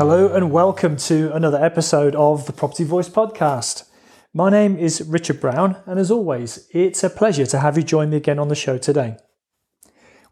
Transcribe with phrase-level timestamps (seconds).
[0.00, 3.84] Hello and welcome to another episode of the Property Voice podcast.
[4.32, 8.08] My name is Richard Brown, and as always, it's a pleasure to have you join
[8.08, 9.18] me again on the show today.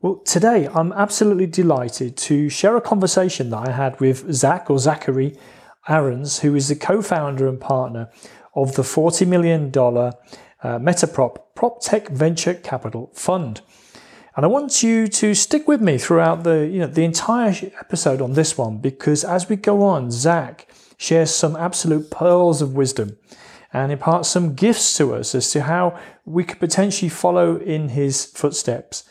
[0.01, 4.79] Well, today I'm absolutely delighted to share a conversation that I had with Zach or
[4.79, 5.37] Zachary
[5.87, 8.09] Aarons, who is the co founder and partner
[8.57, 10.13] of the $40 million uh,
[10.79, 13.61] Metaprop PropTech Venture Capital Fund.
[14.39, 18.21] And I want you to stick with me throughout the, you know, the entire episode
[18.23, 23.19] on this one because as we go on, Zach shares some absolute pearls of wisdom
[23.73, 28.27] and imparts some gifts to us as to how we could potentially follow in his
[28.27, 29.11] footsteps.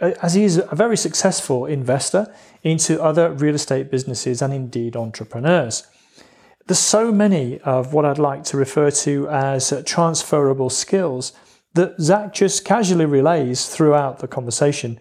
[0.00, 5.84] As he is a very successful investor into other real estate businesses and indeed entrepreneurs.
[6.68, 11.32] There's so many of what I'd like to refer to as transferable skills
[11.74, 14.98] that Zach just casually relays throughout the conversation,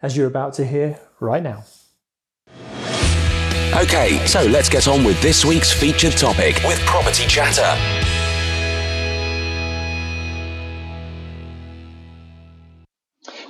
[0.00, 1.64] as you're about to hear right now.
[3.74, 7.76] Okay, so let's get on with this week's featured topic with Property Chatter.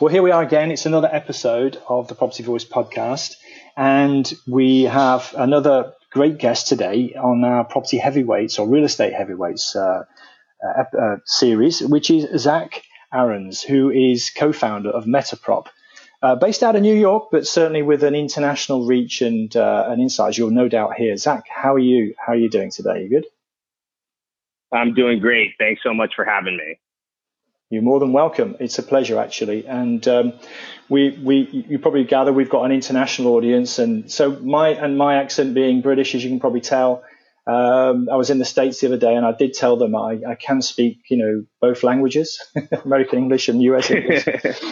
[0.01, 0.71] Well, here we are again.
[0.71, 3.37] It's another episode of the Property Voice podcast,
[3.77, 9.77] and we have another great guest today on our property heavyweights or real estate heavyweights
[9.77, 10.05] uh,
[10.63, 12.83] uh, uh, series, which is Zach
[13.13, 15.67] Aarons, who is co-founder of Metaprop.
[16.23, 20.01] Uh, based out of New York, but certainly with an international reach and uh, an
[20.01, 21.17] insight, you'll no doubt hear.
[21.17, 22.15] Zach, how are you?
[22.17, 23.03] How are you doing today?
[23.03, 23.27] You good?
[24.73, 25.55] I'm doing great.
[25.59, 26.79] Thanks so much for having me.
[27.71, 28.57] You're more than welcome.
[28.61, 29.67] It's a pleasure, actually.
[29.67, 30.35] And um,
[30.89, 35.17] we, we, you probably gather we've got an international audience, and so my and my
[35.17, 37.03] accent being British, as you can probably tell,
[37.45, 40.21] um, I was in the States the other day and I did tell them I,
[40.29, 42.41] I can speak, you know, both languages,
[42.85, 44.29] American English and US English.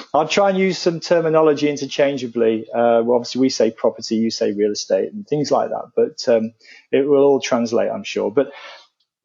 [0.15, 2.67] I'll try and use some terminology interchangeably.
[2.73, 6.33] Uh, well, obviously we say property, you say real estate and things like that, but
[6.33, 6.53] um,
[6.93, 8.31] it will all translate, I'm sure.
[8.31, 8.53] But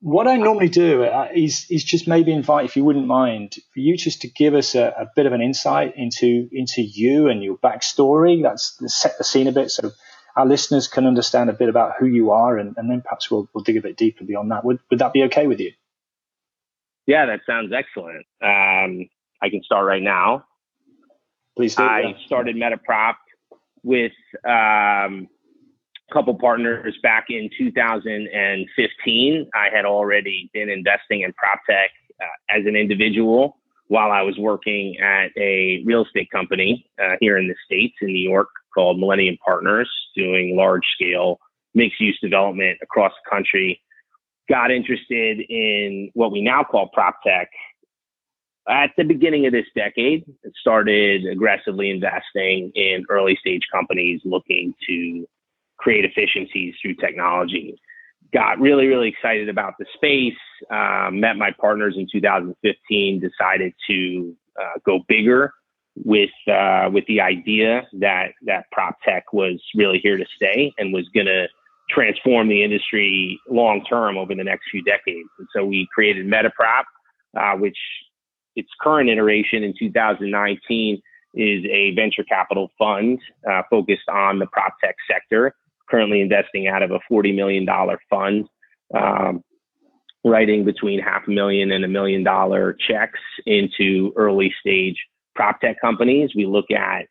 [0.01, 3.79] what I normally do uh, is, is just maybe invite, if you wouldn't mind, for
[3.79, 7.43] you just to give us a, a bit of an insight into, into you and
[7.43, 8.41] your backstory.
[8.41, 9.69] That's set the scene a bit.
[9.69, 9.91] So
[10.35, 13.47] our listeners can understand a bit about who you are, and, and then perhaps we'll,
[13.53, 14.65] we'll dig a bit deeper beyond that.
[14.65, 15.71] Would, would that be okay with you?
[17.07, 18.25] Yeah, that sounds excellent.
[18.41, 19.09] Um,
[19.41, 20.45] I can start right now.
[21.55, 21.83] Please do.
[21.83, 22.13] I yeah.
[22.25, 23.15] started Metaprop
[23.83, 24.11] with
[24.43, 25.29] um,
[26.09, 29.49] a couple partners back in 2015.
[29.53, 33.57] I had already been investing in prop tech uh, as an individual
[33.87, 38.07] while I was working at a real estate company uh, here in the States in
[38.07, 41.39] New York called Millennium Partners, doing large scale
[41.73, 43.81] mixed use development across the country.
[44.49, 47.49] Got interested in what we now call prop tech
[48.67, 50.23] at the beginning of this decade.
[50.59, 55.27] Started aggressively investing in early stage companies looking to
[55.77, 57.75] create efficiencies through technology.
[58.33, 60.33] Got really, really excited about the space.
[60.71, 63.19] Um, met my partners in 2015.
[63.19, 65.53] Decided to uh, go bigger
[65.95, 70.93] with uh, with the idea that that prop tech was really here to stay and
[70.93, 71.47] was going to
[71.89, 75.29] transform the industry long term over the next few decades.
[75.39, 76.83] And so we created Metaprop,
[77.37, 77.77] uh, which
[78.55, 81.01] its current iteration in 2019
[81.35, 83.19] is a venture capital fund
[83.49, 85.53] uh, focused on the prop tech sector.
[85.89, 87.65] Currently investing out of a $40 million
[88.09, 88.47] fund.
[88.93, 89.43] Um,
[90.23, 94.97] writing between half a million and a million dollar checks into early stage
[95.35, 96.31] prop tech companies.
[96.35, 97.07] We look at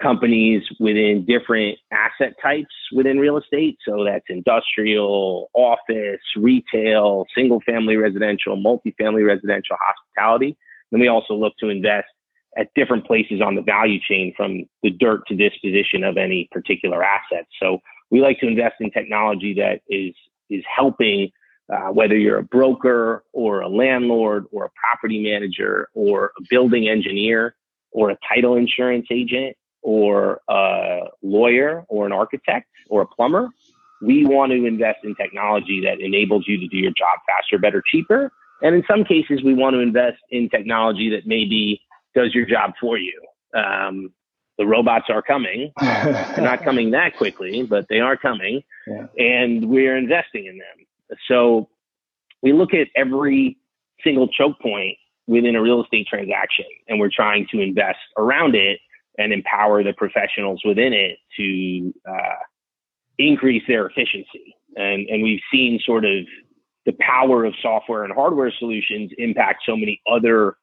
[0.00, 3.78] companies within different asset types within real estate.
[3.86, 10.56] So that's industrial, office, retail, single family residential, multifamily residential, hospitality.
[10.90, 12.06] Then we also look to invest
[12.56, 17.02] at different places on the value chain from the dirt to disposition of any particular
[17.02, 17.46] asset.
[17.60, 20.14] So we like to invest in technology that is
[20.48, 21.30] is helping
[21.70, 26.88] uh, whether you're a broker or a landlord or a property manager or a building
[26.88, 27.54] engineer
[27.92, 33.48] or a title insurance agent or a lawyer or an architect or a plumber.
[34.00, 37.82] We want to invest in technology that enables you to do your job faster, better,
[37.90, 38.30] cheaper.
[38.62, 41.80] And in some cases, we want to invest in technology that maybe
[42.14, 43.20] does your job for you.
[43.54, 44.12] Um,
[44.56, 45.72] the robots are coming.
[45.80, 48.62] They're not coming that quickly, but they are coming.
[48.86, 49.06] Yeah.
[49.16, 51.18] And we're investing in them.
[51.28, 51.68] So
[52.42, 53.56] we look at every
[54.02, 54.96] single choke point
[55.28, 58.80] within a real estate transaction and we're trying to invest around it
[59.18, 62.42] and empower the professionals within it to uh,
[63.18, 64.56] increase their efficiency.
[64.76, 66.24] And, and we've seen sort of
[66.86, 70.56] the power of software and hardware solutions impact so many other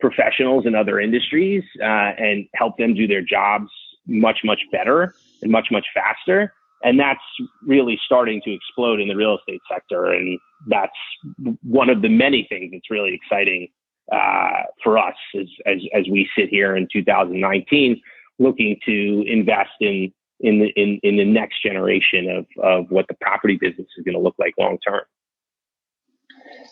[0.00, 3.70] professionals in other industries uh, and help them do their jobs
[4.06, 6.52] much, much better and much, much faster.
[6.84, 7.20] And that's
[7.64, 10.06] really starting to explode in the real estate sector.
[10.06, 10.38] And
[10.68, 10.92] that's
[11.62, 13.68] one of the many things that's really exciting
[14.10, 18.00] uh, for us as, as, as we sit here in 2019,
[18.38, 23.14] looking to invest in in the in, in the next generation of of what the
[23.14, 25.02] property business is going to look like long term.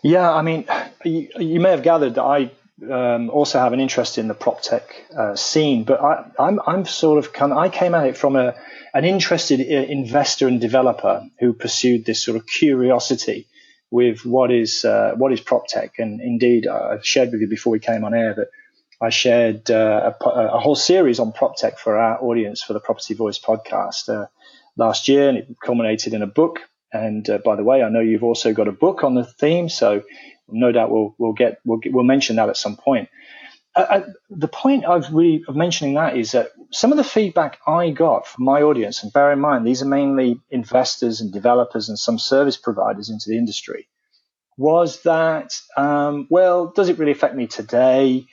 [0.03, 0.67] Yeah, I mean,
[1.05, 2.51] you, you, may have gathered that I
[2.91, 4.83] um, also have an interest in the prop tech
[5.17, 8.55] uh, scene, but I, I'm I'm sort of come, I came at it from a
[8.93, 13.47] an interested uh, investor and developer who pursued this sort of curiosity
[13.91, 17.73] with what is uh, what is prop tech, and indeed I've shared with you before
[17.73, 18.49] we came on air that
[19.01, 22.81] I shared uh, a, a, whole series on prop tech for our audience for the
[22.81, 24.27] Property Voice podcast uh,
[24.77, 26.61] last year, and it culminated in a book.
[26.93, 29.69] And uh, by the way, I know you've also got a book on the theme,
[29.69, 30.03] so
[30.49, 33.09] no doubt we'll we'll get we'll, we'll mention that at some point.
[33.77, 37.59] Uh, uh, the point I've really of mentioning that is that some of the feedback
[37.67, 41.89] I got from my audience, and bear in mind these are mainly investors and developers
[41.89, 43.89] and some service providers into the industry,
[44.57, 48.27] was that um, well, does it really affect me today?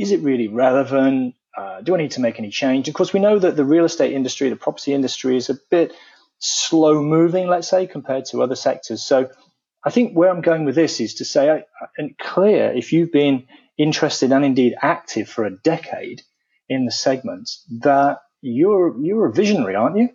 [0.00, 1.34] is it really relevant?
[1.56, 2.88] Uh, do I need to make any change?
[2.88, 5.92] Of course, we know that the real estate industry, the property industry is a bit
[6.38, 9.02] slow moving, let's say, compared to other sectors.
[9.02, 9.28] So
[9.84, 11.64] I think where I'm going with this is to say,
[11.98, 13.46] and clear, if you've been
[13.80, 16.22] interested and indeed active for a decade
[16.68, 17.50] in the segment,
[17.80, 20.08] that you're you're a visionary, aren't you?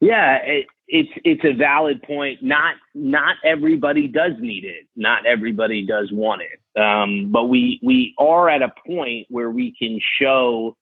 [0.00, 2.42] yeah, it, it's it's a valid point.
[2.42, 4.86] Not not everybody does need it.
[4.96, 6.80] Not everybody does want it.
[6.80, 10.76] Um, but we we are at a point where we can show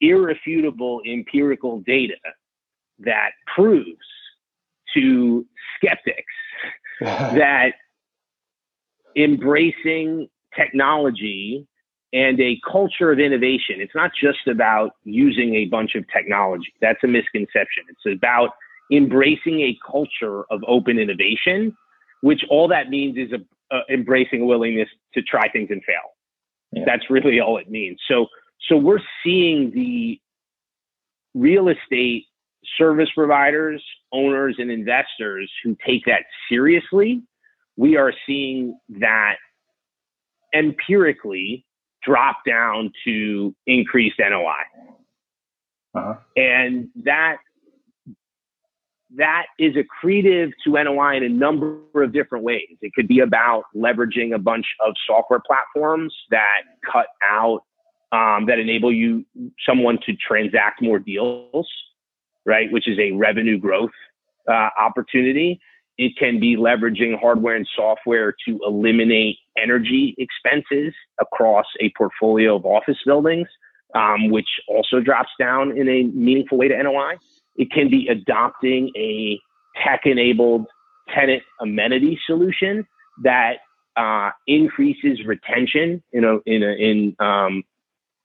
[0.00, 2.16] irrefutable empirical data
[3.00, 4.06] that proves
[4.94, 5.46] to
[5.76, 6.34] skeptics
[7.00, 7.72] that
[9.16, 11.66] embracing technology
[12.12, 13.76] and a culture of innovation.
[13.78, 16.72] It's not just about using a bunch of technology.
[16.80, 17.84] That's a misconception.
[17.88, 18.50] It's about
[18.92, 21.74] embracing a culture of open innovation,
[22.20, 25.96] which all that means is a, a embracing a willingness to try things and fail.
[26.72, 26.84] Yeah.
[26.86, 27.98] That's really all it means.
[28.08, 28.26] So,
[28.68, 30.20] so we're seeing the
[31.34, 32.26] real estate
[32.76, 33.82] service providers,
[34.12, 37.22] owners, and investors who take that seriously.
[37.76, 39.36] We are seeing that
[40.54, 41.64] empirically
[42.02, 44.52] drop down to increased NOI.
[45.94, 46.14] Uh-huh.
[46.36, 47.36] And that
[49.16, 52.76] that is accretive to NOI in a number of different ways.
[52.80, 57.60] It could be about leveraging a bunch of software platforms that cut out,
[58.10, 59.26] um, that enable you,
[59.68, 61.68] someone to transact more deals,
[62.46, 62.72] right?
[62.72, 63.90] Which is a revenue growth
[64.48, 65.60] uh, opportunity.
[66.02, 72.66] It can be leveraging hardware and software to eliminate energy expenses across a portfolio of
[72.66, 73.46] office buildings,
[73.94, 77.18] um, which also drops down in a meaningful way to NOI.
[77.54, 79.38] It can be adopting a
[79.80, 80.66] tech enabled
[81.14, 82.84] tenant amenity solution
[83.22, 83.58] that
[83.96, 86.02] uh, increases retention.
[86.12, 87.62] You know, in a, in um,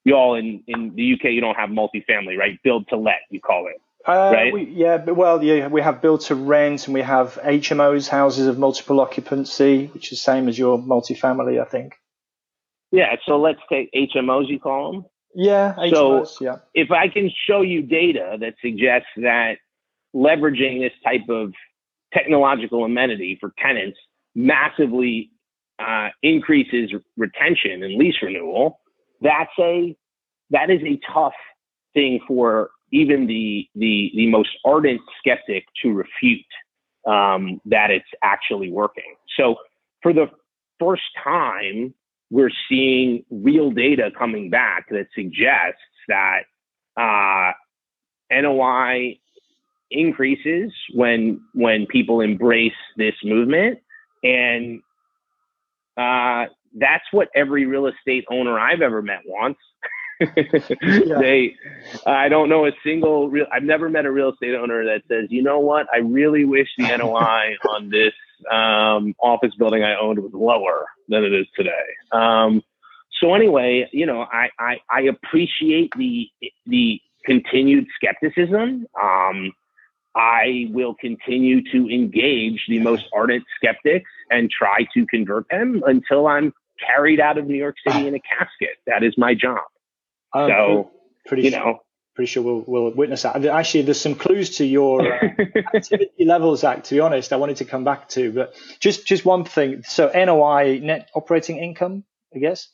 [0.03, 2.57] y'all in in the UK, you don't have multifamily, right?
[2.63, 3.79] Build to let, you call it.
[4.07, 4.53] Uh, right?
[4.53, 8.47] We, yeah, but well, yeah, we have build to rent, and we have HMOs, houses
[8.47, 11.95] of multiple occupancy, which is same as your multifamily, I think.
[12.91, 14.47] Yeah, so let's take HMOs.
[14.47, 15.05] You call them.
[15.35, 15.75] Yeah.
[15.91, 16.59] so yeah.
[16.73, 19.57] if I can show you data that suggests that
[20.15, 21.53] leveraging this type of
[22.13, 23.99] technological amenity for tenants
[24.33, 25.29] massively
[25.79, 28.79] uh, increases retention and lease renewal,
[29.21, 29.95] that's a
[30.51, 31.33] that is a tough
[31.93, 36.45] thing for even the the the most ardent skeptic to refute
[37.07, 39.15] um, that it's actually working.
[39.37, 39.55] So
[40.01, 40.27] for the
[40.79, 41.93] first time,
[42.29, 46.41] we're seeing real data coming back that suggests that
[46.97, 47.51] uh,
[48.31, 49.17] NOI
[49.91, 53.79] increases when when people embrace this movement,
[54.23, 54.81] and
[55.97, 59.59] uh, that's what every real estate owner I've ever met wants.
[60.19, 61.19] yeah.
[61.19, 61.55] They,
[62.05, 63.45] I don't know a single real.
[63.51, 66.67] I've never met a real estate owner that says, you know what, I really wish
[66.77, 68.13] the NOI on this
[68.51, 71.71] um, office building I owned was lower than it is today.
[72.11, 72.63] Um,
[73.21, 76.29] so anyway, you know, I, I, I appreciate the
[76.65, 78.87] the continued skepticism.
[79.01, 79.51] Um,
[80.15, 86.27] I will continue to engage the most ardent skeptics and try to convert them until
[86.27, 88.77] I'm carried out of New York City in a casket.
[88.87, 89.61] That is my job.
[90.33, 90.91] Um, so,
[91.25, 91.79] pretty, you sure, know,
[92.15, 93.45] pretty sure we'll, we'll witness that.
[93.45, 95.29] Actually, there's some clues to your uh,
[95.75, 96.83] activity levels, Zach.
[96.85, 99.83] To be honest, I wanted to come back to, but just just one thing.
[99.83, 102.03] So NOI, net operating income,
[102.35, 102.67] I guess.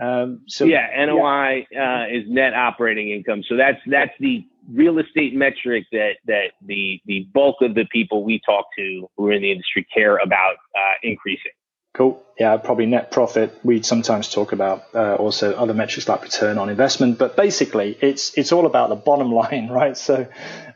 [0.00, 2.02] Um, so yeah, NOI yeah.
[2.02, 3.42] Uh, is net operating income.
[3.48, 8.24] So that's that's the real estate metric that that the the bulk of the people
[8.24, 11.52] we talk to who are in the industry care about uh, increasing.
[11.94, 12.20] Cool.
[12.40, 13.56] Yeah, probably net profit.
[13.62, 18.36] We sometimes talk about uh, also other metrics like return on investment, but basically it's
[18.36, 19.96] it's all about the bottom line, right?
[19.96, 20.26] So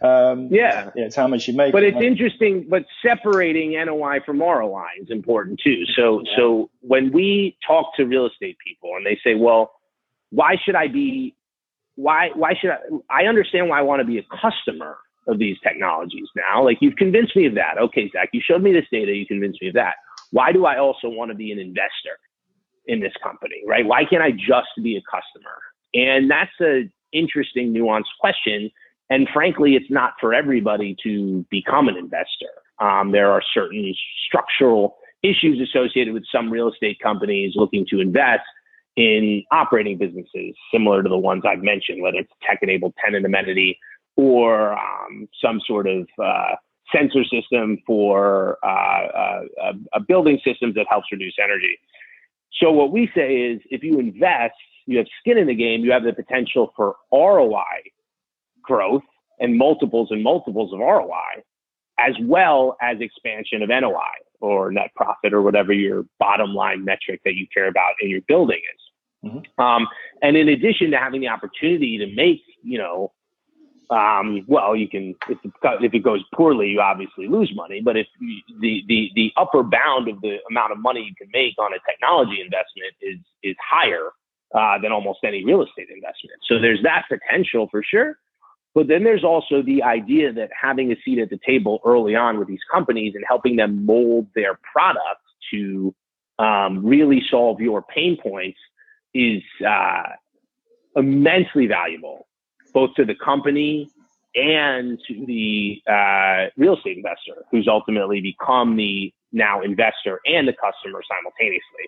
[0.01, 1.73] um, yeah, yeah, it's how much you make.
[1.73, 2.67] But it's interesting.
[2.71, 5.83] But separating NOI from ROI is important too.
[5.97, 6.37] So yeah.
[6.37, 9.73] so when we talk to real estate people and they say, well,
[10.31, 11.35] why should I be?
[11.97, 12.77] Why why should I?
[13.11, 16.65] I understand why I want to be a customer of these technologies now.
[16.65, 17.77] Like you've convinced me of that.
[17.77, 19.13] Okay, Zach, you showed me this data.
[19.13, 19.95] You convinced me of that
[20.31, 22.19] why do I also want to be an investor
[22.87, 23.87] in this company, right?
[23.87, 25.57] Why can't I just be a customer?
[25.95, 28.71] And that's an interesting, nuanced question.
[29.11, 32.53] And frankly, it's not for everybody to become an investor.
[32.81, 33.95] Um, there are certain
[34.27, 38.45] structural issues associated with some real estate companies looking to invest
[38.97, 43.79] in operating businesses similar to the ones I've mentioned, whether it's tech enabled tenant amenity
[44.17, 46.57] or um, some sort of uh,
[46.95, 51.79] sensor system for uh, uh, uh, building systems that helps reduce energy.
[52.61, 54.55] So what we say is if you invest,
[54.87, 57.63] you have skin in the game, you have the potential for ROI
[58.63, 59.03] growth
[59.39, 61.43] and multiples and multiples of ROI,
[61.99, 64.01] as well as expansion of NOI
[64.41, 68.21] or net profit or whatever your bottom line metric that you care about in your
[68.29, 69.31] building is.
[69.31, 69.63] Mm-hmm.
[69.63, 69.87] Um,
[70.23, 73.13] and in addition to having the opportunity to make, you know,
[73.91, 77.81] um, well, you can if it, if it goes poorly, you obviously lose money.
[77.81, 78.07] But if
[78.61, 81.79] the the the upper bound of the amount of money you can make on a
[81.91, 84.11] technology investment is is higher
[84.55, 88.19] uh, than almost any real estate investment, so there's that potential for sure.
[88.75, 92.39] But then there's also the idea that having a seat at the table early on
[92.39, 95.95] with these companies and helping them mold their product to
[96.39, 98.59] um, really solve your pain points
[99.15, 100.03] is uh,
[100.95, 102.28] immensely valuable
[102.73, 103.91] both to the company
[104.35, 110.53] and to the uh, real estate investor who's ultimately become the now investor and the
[110.53, 111.85] customer simultaneously.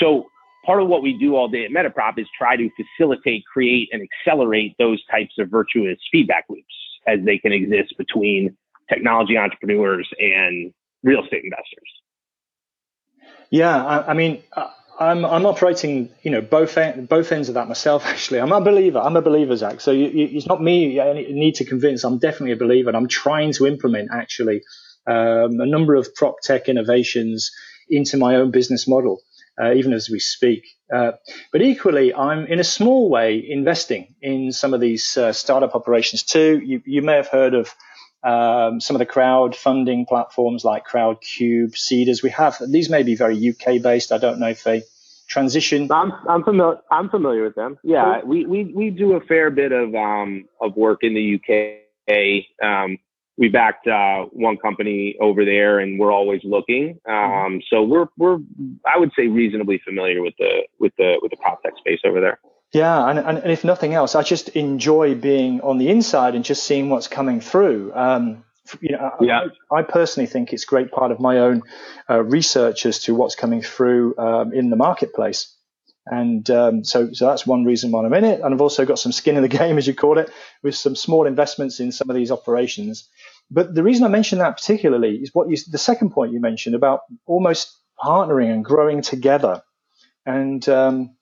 [0.00, 0.26] So
[0.64, 4.02] part of what we do all day at Metaprop is try to facilitate, create, and
[4.02, 6.64] accelerate those types of virtuous feedback loops
[7.06, 8.56] as they can exist between
[8.88, 10.72] technology entrepreneurs and
[11.02, 11.90] real estate investors.
[13.50, 17.68] Yeah, I, I mean, uh, I'm I'm operating, you know, both both ends of that
[17.68, 18.06] myself.
[18.06, 18.98] Actually, I'm a believer.
[18.98, 19.80] I'm a believer, Zach.
[19.80, 22.04] So you, you, it's not me you need to convince.
[22.04, 24.62] I'm definitely a believer, and I'm trying to implement actually
[25.06, 27.50] um, a number of prop tech innovations
[27.88, 29.20] into my own business model,
[29.60, 30.64] uh, even as we speak.
[30.94, 31.12] Uh,
[31.52, 36.22] but equally, I'm in a small way investing in some of these uh, startup operations
[36.22, 36.60] too.
[36.64, 37.74] You, you may have heard of
[38.24, 42.22] um, some of the crowdfunding platforms like Crowdcube, Seedrs.
[42.22, 44.12] We have these may be very UK based.
[44.12, 44.82] I don't know if they
[45.28, 45.90] transition.
[45.92, 46.78] I'm I'm familiar.
[46.90, 47.78] I'm familiar with them.
[47.82, 48.30] Yeah, cool.
[48.30, 52.44] we, we we do a fair bit of um of work in the UK.
[52.62, 52.98] Um,
[53.36, 57.00] we backed uh, one company over there, and we're always looking.
[57.06, 57.56] Um, mm-hmm.
[57.68, 58.38] so we're we're
[58.86, 62.20] I would say reasonably familiar with the with the with the prop tech space over
[62.20, 62.38] there.
[62.74, 66.64] Yeah, and, and, if nothing else, I just enjoy being on the inside and just
[66.64, 67.94] seeing what's coming through.
[67.94, 68.44] Um,
[68.80, 69.46] you know, yeah.
[69.70, 71.62] I, I, personally think it's a great part of my own
[72.10, 75.56] uh, research as to what's coming through um, in the marketplace.
[76.06, 78.40] And um, so, so that's one reason why I'm in it.
[78.40, 80.30] And I've also got some skin in the game, as you call it,
[80.64, 83.08] with some small investments in some of these operations.
[83.52, 86.74] But the reason I mention that particularly is what you, the second point you mentioned
[86.74, 89.62] about almost partnering and growing together.
[90.26, 91.14] And um,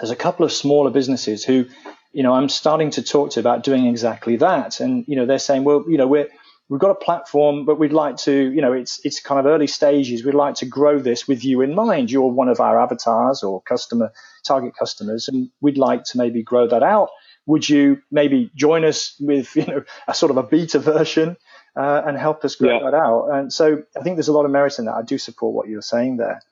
[0.00, 1.66] there's a couple of smaller businesses who,
[2.12, 4.80] you know, I'm starting to talk to about doing exactly that.
[4.80, 6.28] And, you know, they're saying, well, you know, we're,
[6.68, 9.66] we've got a platform, but we'd like to, you know, it's, it's kind of early
[9.66, 10.24] stages.
[10.24, 12.10] We'd like to grow this with you in mind.
[12.10, 14.12] You're one of our avatars or customer,
[14.44, 17.08] target customers, and we'd like to maybe grow that out.
[17.46, 21.36] Would you maybe join us with, you know, a sort of a beta version?
[21.74, 22.84] Uh, and help us grow yeah.
[22.84, 23.30] that out.
[23.32, 24.94] And so I think there's a lot of merit in that.
[24.94, 26.42] I do support what you're saying there.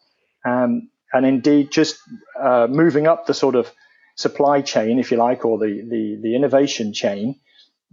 [0.47, 1.99] Um, and indeed just
[2.41, 3.71] uh, moving up the sort of
[4.17, 7.41] supply chain, if you like, or the, the, the innovation chain,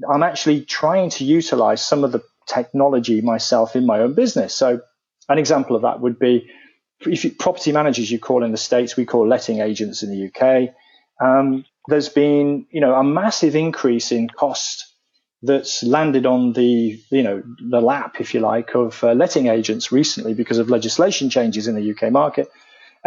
[0.09, 4.53] I'm actually trying to utilize some of the technology myself in my own business.
[4.53, 4.81] So
[5.29, 6.49] an example of that would be
[7.01, 10.27] if you, property managers you call in the States, we call letting agents in the
[10.27, 10.73] UK.
[11.21, 14.85] Um, there's been, you know, a massive increase in cost
[15.43, 19.91] that's landed on the you know the lap, if you like, of uh, letting agents
[19.91, 22.49] recently because of legislation changes in the UK market.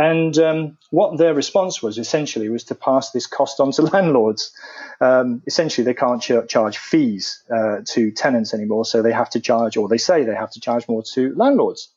[0.00, 4.50] And um, what their response was essentially was to pass this cost on to landlords.
[4.98, 9.40] Um, essentially, they can't ch- charge fees uh, to tenants anymore, so they have to
[9.40, 11.92] charge, or they say they have to charge more to landlords.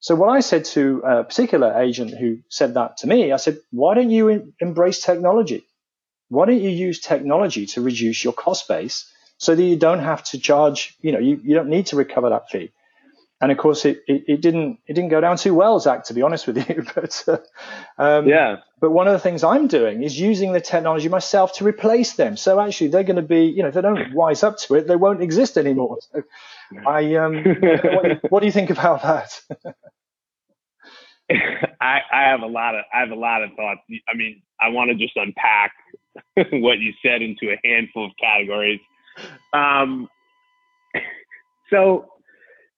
[0.00, 3.58] So what I said to a particular agent who said that to me, I said,
[3.70, 5.66] why don't you embrace technology?
[6.30, 10.24] Why don't you use technology to reduce your cost base so that you don't have
[10.30, 12.72] to charge, you know, you, you don't need to recover that fee
[13.42, 16.14] and of course it, it, it, didn't it didn't go down too well zach to
[16.14, 16.86] be honest with you.
[16.94, 17.38] But uh,
[17.98, 18.58] um, yeah.
[18.80, 22.36] but one of the things i'm doing is using the technology myself to replace them.
[22.36, 24.86] So actually they're going to be you know if they don't wise up to it
[24.86, 25.98] they won't exist anymore.
[26.12, 26.22] So
[26.86, 29.40] i um what, what, do you think about that?
[31.80, 33.80] I, I have a lot of I have a lot of thoughts.
[34.08, 35.72] I mean, I want to just unpack
[36.52, 38.80] what you said into a handful of categories.
[39.52, 40.08] Um,
[41.70, 42.11] so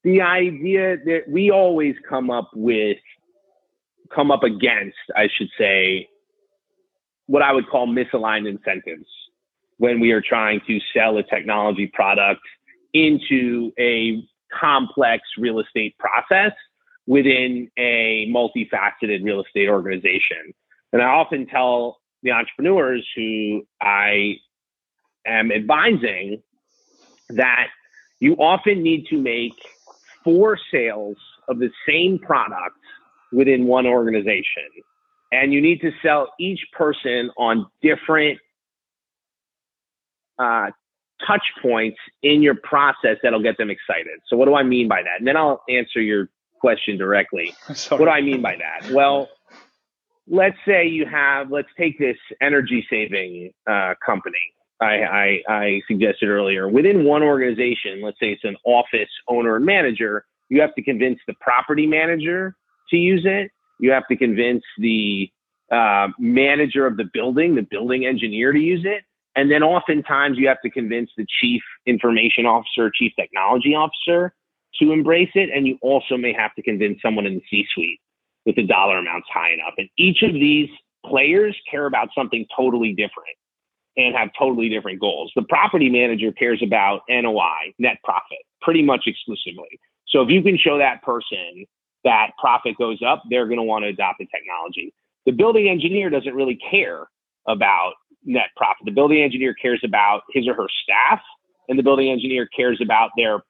[0.04, 2.98] the idea that we always come up with,
[4.14, 6.08] come up against, I should say,
[7.26, 9.06] what I would call misaligned incentives
[9.78, 12.42] when we are trying to sell a technology product
[12.92, 16.52] into a complex real estate process
[17.06, 20.52] within a multifaceted real estate organization.
[20.92, 24.36] And I often tell the entrepreneurs who I
[25.26, 26.42] am advising
[27.30, 27.68] that
[28.20, 29.54] you often need to make
[30.24, 31.16] four sales
[31.48, 32.76] of the same product
[33.32, 34.68] within one organization.
[35.32, 38.38] And you need to sell each person on different
[40.38, 40.70] uh,
[41.26, 44.20] touch points in your process that'll get them excited.
[44.28, 45.18] So, what do I mean by that?
[45.18, 46.28] And then I'll answer your
[46.60, 47.54] question directly.
[47.88, 48.90] what do I mean by that?
[48.92, 49.28] Well,
[50.26, 54.38] let's say you have, let's take this energy saving uh, company.
[54.80, 56.68] I, I, I suggested earlier.
[56.68, 61.18] Within one organization, let's say it's an office owner and manager, you have to convince
[61.26, 62.56] the property manager
[62.90, 63.50] to use it.
[63.80, 65.30] You have to convince the
[65.70, 69.04] uh, manager of the building, the building engineer to use it.
[69.36, 74.32] And then oftentimes you have to convince the chief information officer, chief technology officer
[74.80, 75.50] to embrace it.
[75.54, 78.00] And you also may have to convince someone in the C suite
[78.44, 79.74] with the dollar amounts high enough.
[79.78, 80.68] And each of these
[81.04, 83.36] players care about something totally different
[83.96, 85.32] and have totally different goals.
[85.36, 89.78] The property manager cares about NOI, net profit, pretty much exclusively.
[90.08, 91.66] So if you can show that person
[92.04, 94.92] that profit goes up, they're going to want to adopt the technology.
[95.26, 97.06] The building engineer doesn't really care
[97.48, 98.84] about net profit.
[98.84, 101.20] The building engineer cares about his or her staff,
[101.68, 103.42] and the building engineer cares about their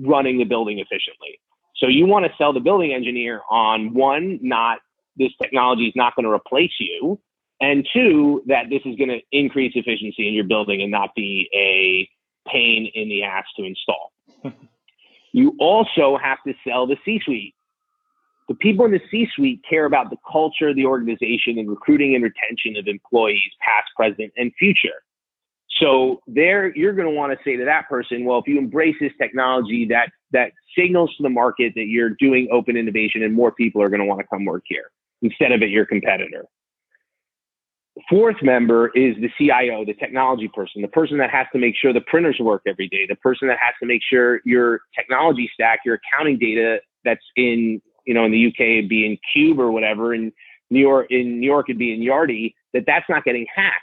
[0.00, 1.40] running the building efficiently.
[1.76, 4.78] So you want to sell the building engineer on one, not
[5.16, 7.20] this technology is not going to replace you
[7.60, 11.48] and two, that this is going to increase efficiency in your building and not be
[11.54, 12.08] a
[12.50, 14.12] pain in the ass to install.
[15.32, 17.54] you also have to sell the C suite.
[18.48, 22.14] The people in the C suite care about the culture of the organization and recruiting
[22.14, 25.02] and retention of employees, past, present, and future.
[25.80, 28.96] So there, you're going to want to say to that person, well, if you embrace
[29.00, 33.52] this technology, that that signals to the market that you're doing open innovation, and more
[33.52, 34.90] people are going to want to come work here
[35.20, 36.46] instead of at your competitor
[38.08, 41.92] fourth member is the CIO, the technology person, the person that has to make sure
[41.92, 45.80] the printers work every day, the person that has to make sure your technology stack,
[45.84, 49.70] your accounting data that's in, you know, in the UK it'd be in Cube or
[49.70, 50.32] whatever, in
[50.70, 53.74] New York, in New York it'd be in Yardi, that that's not getting hacked.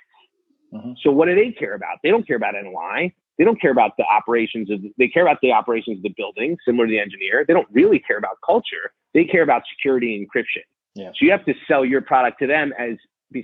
[0.73, 0.93] Mm-hmm.
[1.01, 1.97] So what do they care about?
[2.03, 3.13] They don't care about NOI.
[3.37, 6.57] They don't care about the operations of, they care about the operations of the building,
[6.65, 7.43] similar to the engineer.
[7.45, 8.93] They don't really care about culture.
[9.13, 10.63] They care about security and encryption.
[10.95, 11.09] Yeah.
[11.09, 12.95] So you have to sell your product to them as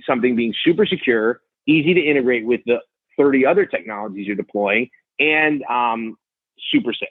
[0.06, 2.78] something being super secure, easy to integrate with the
[3.18, 6.16] 30 other technologies you're deploying, and um,
[6.70, 7.08] super safe.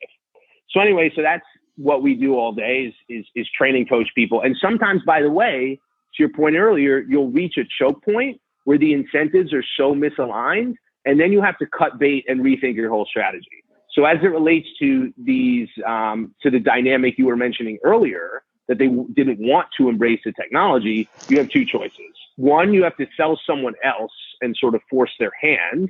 [0.71, 1.45] So anyway, so that's
[1.77, 4.41] what we do all day is, is is training coach people.
[4.41, 5.79] And sometimes, by the way,
[6.15, 10.75] to your point earlier, you'll reach a choke point where the incentives are so misaligned,
[11.05, 13.63] and then you have to cut bait and rethink your whole strategy.
[13.93, 18.78] So as it relates to these um, to the dynamic you were mentioning earlier, that
[18.78, 23.06] they didn't want to embrace the technology, you have two choices one, you have to
[23.15, 25.89] sell someone else and sort of force their hand,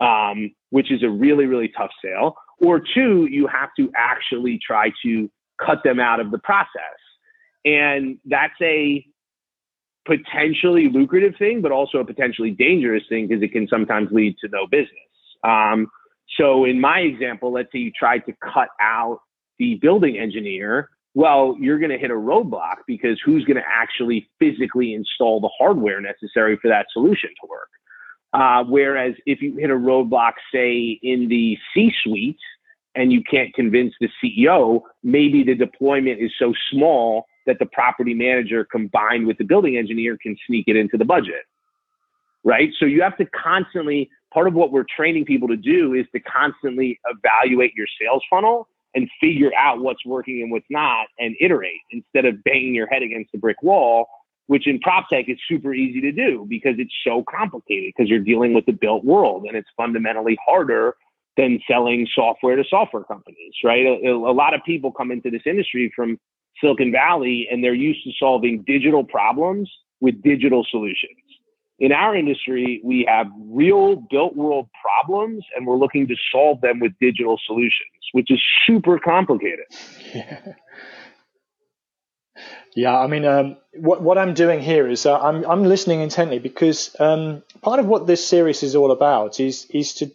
[0.00, 2.34] um, which is a really, really tough sale.
[2.60, 5.30] Or two, you have to actually try to
[5.64, 6.70] cut them out of the process.
[7.64, 9.04] And that's a
[10.06, 14.48] potentially lucrative thing, but also a potentially dangerous thing because it can sometimes lead to
[14.48, 14.88] no business.
[15.44, 15.88] Um,
[16.38, 19.20] so in my example, let's say you tried to cut out
[19.58, 24.28] the building engineer well, you're going to hit a roadblock because who's going to actually
[24.38, 27.68] physically install the hardware necessary for that solution to work?
[28.32, 32.38] Uh, whereas if you hit a roadblock, say in the C-suite,
[32.94, 38.14] and you can't convince the CEO, maybe the deployment is so small that the property
[38.14, 41.44] manager combined with the building engineer can sneak it into the budget.
[42.42, 42.70] Right.
[42.78, 46.20] So you have to constantly, part of what we're training people to do is to
[46.20, 51.80] constantly evaluate your sales funnel and figure out what's working and what's not and iterate
[51.90, 54.06] instead of banging your head against the brick wall,
[54.46, 58.18] which in prop tech is super easy to do because it's so complicated because you're
[58.18, 60.94] dealing with the built world and it's fundamentally harder
[61.36, 63.86] than selling software to software companies, right?
[63.86, 66.18] A, a, lot of people come into this industry from
[66.60, 71.16] Silicon Valley and they're used to solving digital problems with digital solutions.
[71.80, 76.78] In our industry, we have real built world problems and we're looking to solve them
[76.78, 79.64] with digital solutions, which is super complicated.
[80.14, 80.52] Yeah.
[82.76, 86.38] Yeah, I mean, um, what what I'm doing here is uh, I'm I'm listening intently
[86.38, 90.10] because um, part of what this series is all about is is to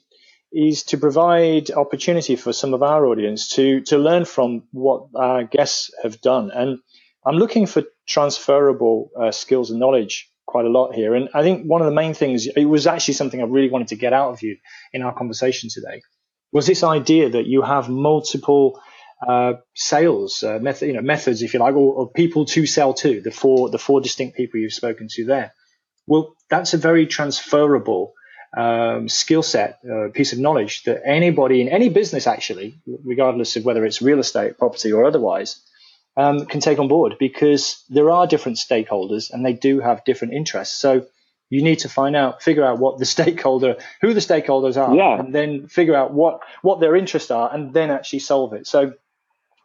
[0.54, 5.44] is to provide opportunity for some of our audience to to learn from what our
[5.44, 6.50] guests have done.
[6.50, 6.80] And
[7.26, 11.16] I'm looking for transferable uh, skills and knowledge quite a lot here.
[11.16, 13.90] And I think one of the main things it was actually something I really wanted
[13.90, 14.58] to get out of you
[14.94, 16.02] in our conversation today
[16.52, 18.80] was this idea that you have multiple
[19.28, 22.94] uh, sales uh, method, you know, methods, if you like, or, or, people to sell
[22.94, 25.54] to the four the four distinct people you've spoken to there.
[26.06, 28.14] Well, that's a very transferable
[28.56, 33.66] um, skill set, uh, piece of knowledge that anybody in any business, actually, regardless of
[33.66, 35.62] whether it's real estate, property, or otherwise,
[36.18, 40.34] um, can take on board because there are different stakeholders and they do have different
[40.34, 40.78] interests.
[40.78, 41.06] So
[41.50, 45.20] you need to find out, figure out what the stakeholder, who the stakeholders are, yeah.
[45.20, 48.68] and then figure out what what their interests are, and then actually solve it.
[48.68, 48.94] So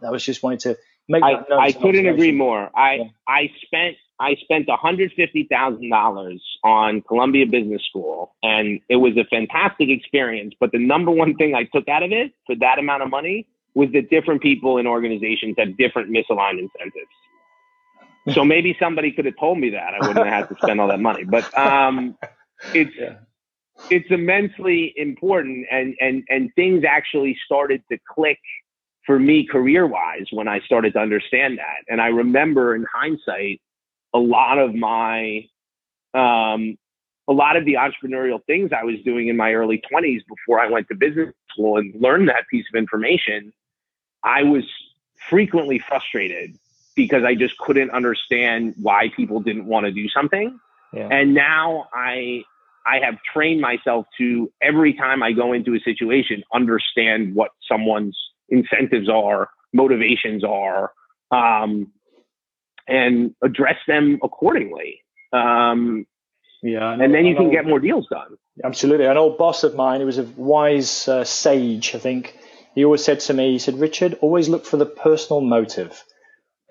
[0.04, 0.76] I was just wanting to
[1.08, 1.22] make.
[1.22, 2.70] I, I couldn't agree more.
[2.74, 3.04] I yeah.
[3.26, 10.52] I spent I spent $150,000 on Columbia Business School and it was a fantastic experience.
[10.60, 13.46] But the number one thing I took out of it for that amount of money
[13.74, 18.34] was that different people in organizations have different misaligned incentives.
[18.34, 19.94] So maybe somebody could have told me that.
[19.94, 21.24] I wouldn't have had to spend all that money.
[21.24, 22.16] But um,
[22.74, 23.16] it's yeah.
[23.90, 28.38] it's immensely important and, and, and things actually started to click
[29.06, 31.84] for me career wise when I started to understand that.
[31.88, 33.60] And I remember in hindsight,
[34.12, 35.46] a lot of my
[36.14, 36.76] um,
[37.28, 40.68] a lot of the entrepreneurial things I was doing in my early 20s before I
[40.68, 43.52] went to business school and learned that piece of information,
[44.24, 44.64] I was
[45.28, 46.56] frequently frustrated
[46.96, 50.58] because I just couldn't understand why people didn't want to do something.
[50.92, 51.08] Yeah.
[51.10, 52.44] And now I
[52.86, 58.18] I have trained myself to every time I go into a situation understand what someone's
[58.48, 60.92] incentives are, motivations are,
[61.30, 61.92] um,
[62.88, 65.02] and address them accordingly.
[65.32, 66.06] Um,
[66.62, 68.36] yeah, and then you can get more deals done.
[68.62, 69.06] Absolutely.
[69.06, 72.36] An old boss of mine, he was a wise uh, sage, I think.
[72.74, 76.02] He always said to me, he said, Richard, always look for the personal motive.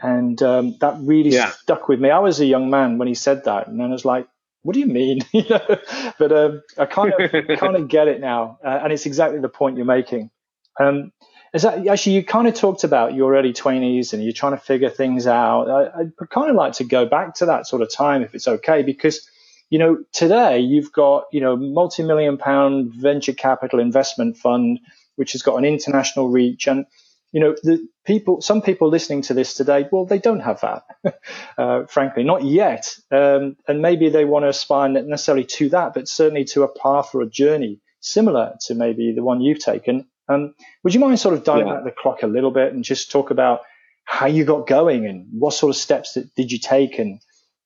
[0.02, 1.52] And um, that really yeah.
[1.52, 2.10] stuck with me.
[2.10, 4.30] I was a young man when he said that, and then I was like,
[4.62, 5.78] "What do you mean?" you know,
[6.18, 9.50] but um, I kind of kind of get it now, uh, and it's exactly the
[9.50, 10.32] point you're making.
[10.80, 11.12] Um,
[11.54, 14.60] is that actually you kind of talked about your early 20s and you're trying to
[14.60, 17.92] figure things out I, would kind of like to go back to that sort of
[17.92, 19.28] time if it's okay because
[19.70, 24.80] you know today you've got you know multi-million pound venture capital investment fund
[25.20, 26.86] which has got an international reach and
[27.32, 31.20] you know the people some people listening to this today well they don't have that
[31.58, 35.94] uh, frankly not yet um, and maybe they want to aspire not necessarily to that
[35.94, 40.08] but certainly to a path or a journey similar to maybe the one you've taken
[40.30, 41.76] um, would you mind sort of diving yeah.
[41.76, 43.62] back the clock a little bit and just talk about
[44.10, 47.20] how you got going and what sort of steps that did you take and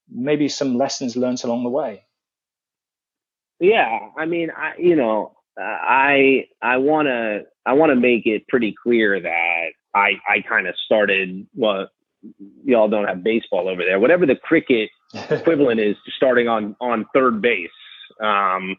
[0.09, 2.03] maybe some lessons learned along the way?
[3.61, 8.47] Yeah, I mean, I you know, I I want to I want to make it
[8.47, 11.87] pretty clear that I I kind of started well
[12.63, 14.89] y'all don't have baseball over there whatever the cricket
[15.29, 17.69] equivalent is to starting on on third base
[18.21, 18.77] um,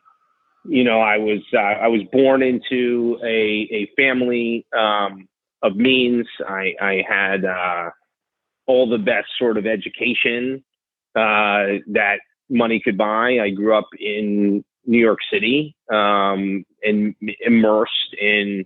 [0.67, 5.29] you know, I was uh, I was born into a a family um,
[5.63, 6.27] of means.
[6.47, 7.91] I I had uh,
[8.67, 10.65] all the best sort of education
[11.15, 12.17] uh, that
[12.49, 13.39] money could buy.
[13.43, 18.64] I grew up in New York City um, and immersed in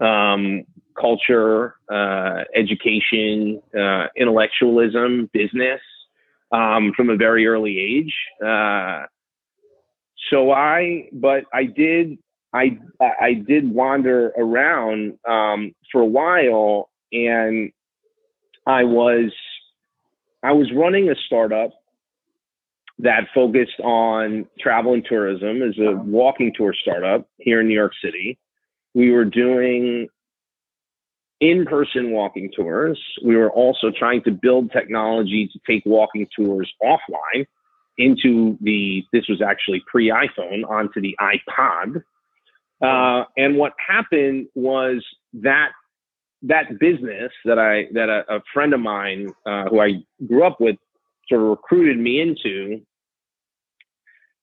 [0.00, 0.64] um,
[1.00, 5.80] culture, uh, education, uh, intellectualism, business
[6.52, 8.14] um, from a very early age.
[8.44, 9.04] Uh,
[10.30, 12.18] so I, but I did,
[12.52, 17.72] I, I did wander around um, for a while, and
[18.66, 19.32] I was,
[20.42, 21.72] I was running a startup
[22.98, 27.92] that focused on travel and tourism as a walking tour startup here in New York
[28.02, 28.38] City.
[28.94, 30.08] We were doing
[31.40, 33.00] in person walking tours.
[33.24, 37.46] We were also trying to build technology to take walking tours offline
[37.98, 42.02] into the, this was actually pre iPhone, onto the iPod.
[42.80, 45.04] Uh, and what happened was
[45.34, 45.70] that
[46.42, 49.92] that business that I that a, a friend of mine uh, who I
[50.26, 50.76] grew up with
[51.28, 52.82] sort of recruited me into.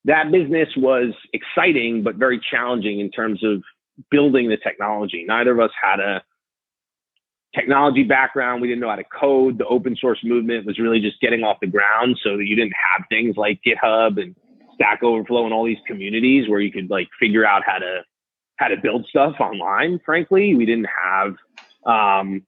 [0.06, 3.62] That business was exciting but very challenging in terms of
[4.10, 5.26] building the technology.
[5.28, 6.24] Neither of us had a
[7.54, 8.62] technology background.
[8.62, 9.58] We didn't know how to code.
[9.58, 12.74] The open source movement was really just getting off the ground so that you didn't
[12.74, 14.36] have things like GitHub and
[14.76, 18.02] Stack Overflow and all these communities where you could like figure out how to
[18.58, 20.00] how to build stuff online.
[20.06, 21.36] Frankly, we didn't have
[21.86, 22.46] um,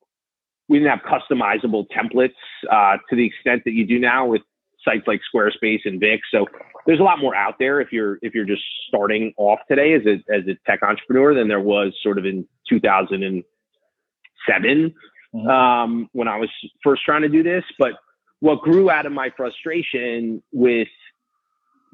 [0.70, 2.34] we didn't have customizable templates
[2.72, 4.42] uh, to the extent that you do now with
[4.84, 6.22] sites like Squarespace and Wix.
[6.32, 6.46] So
[6.86, 10.02] there's a lot more out there if you're if you're just starting off today as
[10.06, 13.44] a as a tech entrepreneur than there was sort of in 2007
[15.36, 15.48] mm-hmm.
[15.48, 16.50] um, when I was
[16.84, 17.64] first trying to do this.
[17.80, 17.94] But
[18.40, 20.90] what grew out of my frustration with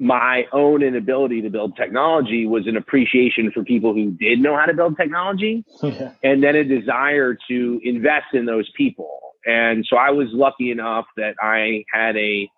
[0.00, 4.64] my own inability to build technology was an appreciation for people who did know how
[4.64, 6.12] to build technology yeah.
[6.24, 9.20] and then a desire to invest in those people.
[9.44, 12.48] And so I was lucky enough that I had a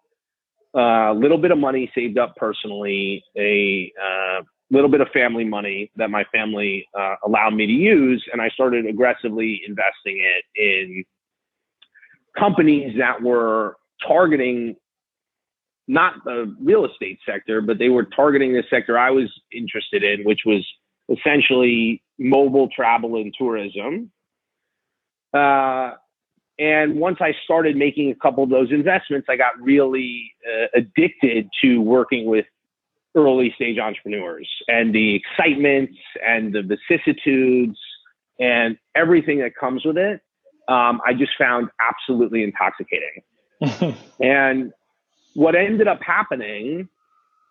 [0.75, 5.91] uh, little bit of money saved up personally, a uh, little bit of family money
[5.97, 8.25] that my family uh, allowed me to use.
[8.33, 11.05] And I started aggressively investing it in
[12.39, 13.77] companies that were
[14.07, 14.77] targeting
[15.93, 20.25] not the real estate sector, but they were targeting the sector I was interested in,
[20.25, 20.67] which was
[21.11, 24.11] essentially mobile travel and tourism.
[25.35, 25.93] Uh,
[26.59, 31.51] and once I started making a couple of those investments, I got really uh, addicted
[31.63, 32.47] to working with
[33.15, 35.91] early stage entrepreneurs and the excitement
[36.27, 37.79] and the vicissitudes
[38.41, 40.23] and everything that comes with it.
[40.69, 43.23] Um, I just found absolutely intoxicating.
[44.21, 44.73] and
[45.35, 46.89] what ended up happening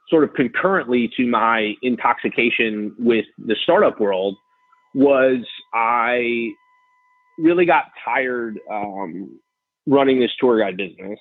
[0.09, 4.35] sort of concurrently to my intoxication with the startup world
[4.93, 5.39] was
[5.73, 6.51] I
[7.37, 9.39] really got tired um,
[9.87, 11.19] running this tour guide business.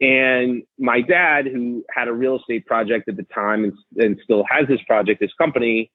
[0.00, 4.44] And my dad, who had a real estate project at the time and, and still
[4.50, 5.90] has this project, this company,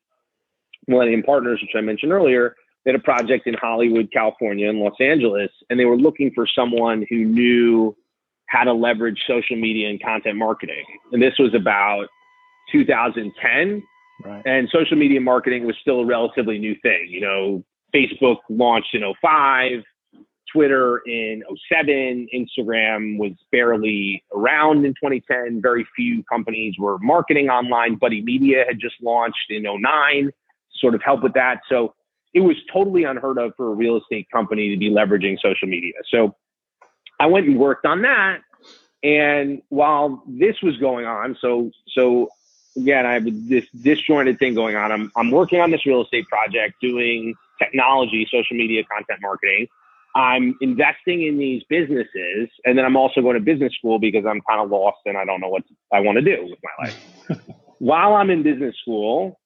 [0.88, 4.96] Millennium Partners, which I mentioned earlier, they had a project in Hollywood, California, and Los
[5.00, 7.96] Angeles, and they were looking for someone who knew
[8.52, 10.84] how to leverage social media and content marketing.
[11.14, 12.08] And this was about
[12.72, 13.82] 2010.
[14.24, 14.42] Right.
[14.46, 17.08] And social media marketing was still a relatively new thing.
[17.10, 17.64] You know,
[17.96, 19.84] Facebook launched in 05,
[20.52, 25.62] Twitter in 07, Instagram was barely around in 2010.
[25.62, 27.96] Very few companies were marketing online.
[27.96, 30.30] Buddy Media had just launched in 09,
[30.76, 31.62] sort of help with that.
[31.70, 31.96] So
[32.34, 35.94] it was totally unheard of for a real estate company to be leveraging social media.
[36.10, 36.36] So
[37.22, 38.40] I went and worked on that.
[39.04, 42.30] And while this was going on, so so
[42.76, 44.92] again, I have this disjointed thing going on.
[44.92, 49.68] I'm I'm working on this real estate project, doing technology, social media, content marketing.
[50.16, 54.42] I'm investing in these businesses, and then I'm also going to business school because I'm
[54.42, 57.40] kind of lost and I don't know what I want to do with my life.
[57.78, 59.40] While I'm in business school,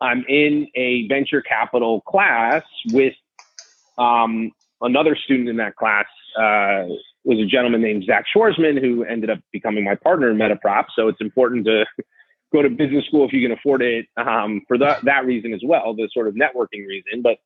[0.00, 3.14] I'm in a venture capital class with
[3.98, 6.06] um, another student in that class
[6.38, 6.84] uh,
[7.24, 10.86] was a gentleman named Zach Schwarzman who ended up becoming my partner in Metaprop.
[10.96, 11.84] So it's important to
[12.52, 15.60] go to business school if you can afford it um, for that, that reason as
[15.64, 17.22] well, the sort of networking reason.
[17.22, 17.38] But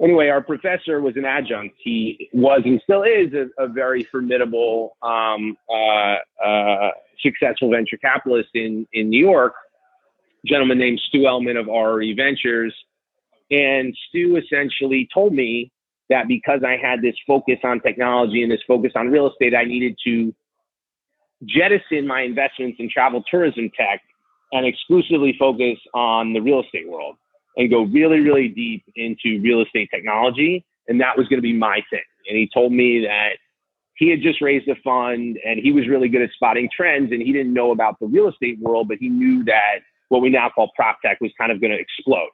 [0.00, 1.74] anyway, our professor was an adjunct.
[1.82, 6.90] He was and still is a, a very formidable, um, uh, uh,
[7.20, 9.54] successful venture capitalist in, in New York,
[10.46, 12.74] gentleman named Stu Ellman of RRE Ventures.
[13.50, 15.72] And Stu essentially told me
[16.10, 19.64] that because I had this focus on technology and this focus on real estate, I
[19.64, 20.34] needed to
[21.44, 24.02] jettison my investments in travel tourism tech
[24.52, 27.16] and exclusively focus on the real estate world
[27.56, 30.64] and go really, really deep into real estate technology.
[30.88, 32.00] And that was going to be my thing.
[32.28, 33.36] And he told me that
[33.96, 37.20] he had just raised a fund and he was really good at spotting trends and
[37.20, 40.48] he didn't know about the real estate world, but he knew that what we now
[40.48, 42.30] call prop tech was kind of going to explode.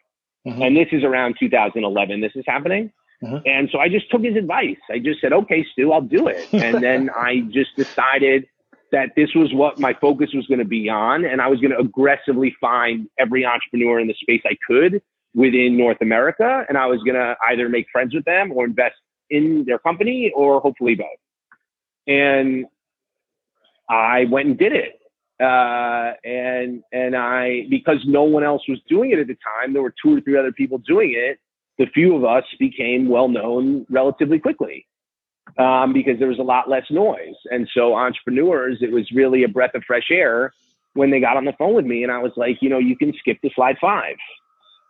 [0.46, 0.62] Mm-hmm.
[0.62, 2.20] And this is around 2011.
[2.20, 2.92] This is happening.
[3.24, 3.40] Uh-huh.
[3.46, 4.76] And so I just took his advice.
[4.90, 6.48] I just said, okay, Stu, I'll do it.
[6.52, 8.46] and then I just decided
[8.92, 11.24] that this was what my focus was going to be on.
[11.24, 15.02] And I was going to aggressively find every entrepreneur in the space I could
[15.34, 16.64] within North America.
[16.68, 18.96] And I was going to either make friends with them or invest
[19.30, 21.08] in their company or hopefully both.
[22.06, 22.66] And
[23.88, 25.00] I went and did it.
[25.40, 29.82] Uh, and and I because no one else was doing it at the time, there
[29.82, 31.40] were two or three other people doing it.
[31.78, 34.87] The few of us became well known relatively quickly
[35.58, 37.34] um, because there was a lot less noise.
[37.50, 40.52] And so entrepreneurs, it was really a breath of fresh air
[40.94, 42.96] when they got on the phone with me, and I was like, you know, you
[42.96, 44.14] can skip to slide five.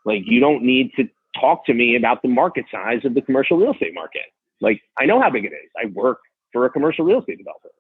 [0.05, 1.09] Like you don't need to
[1.41, 4.27] talk to me about the market size of the commercial real estate market.
[4.61, 5.71] Like I know how big it is.
[5.83, 6.19] I work
[6.53, 7.71] for a commercial real estate developer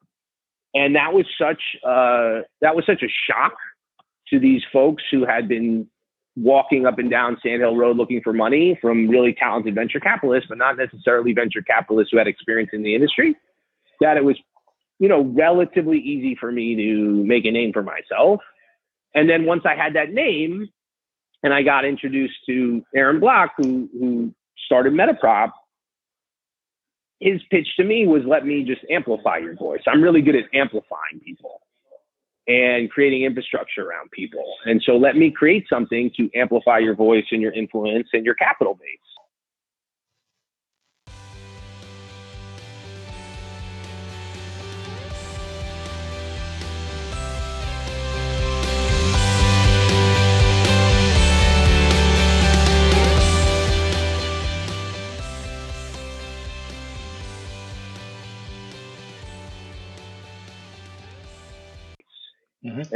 [0.74, 3.54] and that was such uh, that was such a shock
[4.28, 5.88] to these folks who had been
[6.36, 10.58] walking up and down Sandhill Road looking for money from really talented venture capitalists, but
[10.58, 13.36] not necessarily venture capitalists who had experience in the industry.
[14.00, 14.36] That it was,
[14.98, 18.40] you know, relatively easy for me to make a name for myself.
[19.14, 20.68] And then once I had that name,
[21.44, 24.34] and I got introduced to Aaron Block, who who
[24.66, 25.52] started Metaprop,
[27.20, 29.82] his pitch to me was let me just amplify your voice.
[29.86, 31.60] I'm really good at amplifying people
[32.46, 34.44] and creating infrastructure around people.
[34.66, 38.34] And so let me create something to amplify your voice and your influence and your
[38.34, 38.98] capital base.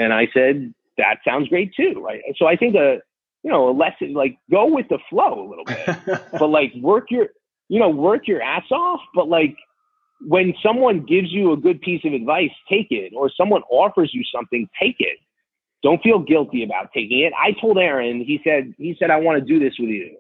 [0.09, 2.03] And I said, that sounds great too.
[2.03, 2.23] Right.
[2.39, 2.99] So I think a,
[3.43, 7.11] you know, a lesson, like go with the flow a little bit, but like work
[7.11, 7.29] your,
[7.69, 9.01] you know, work your ass off.
[9.15, 9.55] But like
[10.23, 13.13] when someone gives you a good piece of advice, take it.
[13.15, 15.19] Or someone offers you something, take it.
[15.83, 17.35] Don't feel guilty about taking it.
[17.39, 20.17] I told Aaron, he said, he said, I want to do this with you.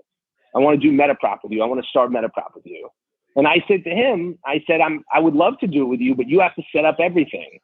[0.55, 1.63] I want to do Metaprop with you.
[1.63, 2.91] I want to start Metaprop with you.
[3.37, 6.01] And I said to him, I said, I'm, I would love to do it with
[6.01, 7.59] you, but you have to set up everything.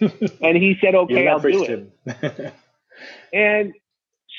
[0.00, 2.54] And he said, okay, I'll do it.
[3.32, 3.72] and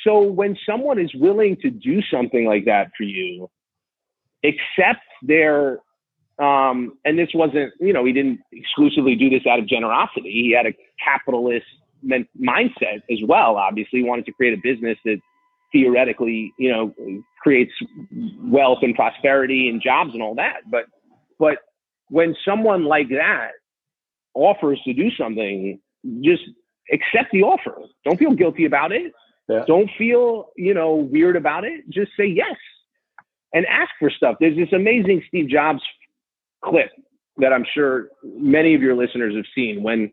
[0.03, 3.49] so when someone is willing to do something like that for you,
[4.43, 5.79] accept their,
[6.39, 10.31] um, and this wasn't, you know, he didn't exclusively do this out of generosity.
[10.31, 10.73] He had a
[11.03, 11.65] capitalist
[12.05, 13.57] mindset as well.
[13.57, 15.19] Obviously, he wanted to create a business that
[15.71, 16.93] theoretically, you know,
[17.41, 17.73] creates
[18.41, 20.61] wealth and prosperity and jobs and all that.
[20.71, 20.85] But,
[21.37, 21.57] but
[22.09, 23.51] when someone like that
[24.39, 25.79] offers to do something,
[26.21, 26.43] just
[26.91, 27.75] accept the offer.
[28.05, 29.13] Don't feel guilty about it.
[29.47, 29.63] Yeah.
[29.67, 31.89] Don't feel, you know, weird about it.
[31.89, 32.55] Just say yes
[33.53, 34.37] and ask for stuff.
[34.39, 35.81] There's this amazing Steve Jobs
[36.61, 36.91] clip
[37.37, 40.11] that I'm sure many of your listeners have seen when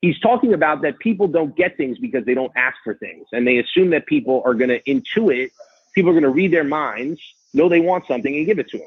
[0.00, 3.46] he's talking about that people don't get things because they don't ask for things and
[3.46, 5.50] they assume that people are going to intuit,
[5.94, 7.20] people are going to read their minds,
[7.54, 8.86] know they want something and give it to them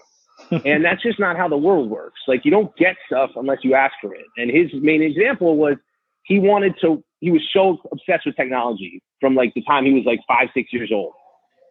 [0.52, 2.22] and that's just not how the world works.
[2.28, 4.26] Like you don't get stuff unless you ask for it.
[4.38, 5.76] And his main example was
[6.24, 10.04] he wanted to, he was so obsessed with technology from like the time he was
[10.06, 11.14] like five, six years old.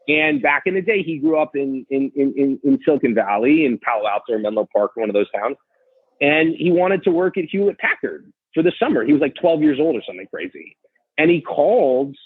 [0.08, 3.78] And back in the day, he grew up in, in, in, in Silicon Valley in
[3.78, 5.56] Palo Alto or Menlo Park, one of those towns.
[6.20, 9.04] And he wanted to work at Hewlett Packard for the summer.
[9.04, 10.76] He was like 12 years old or something crazy.
[11.18, 12.16] And he called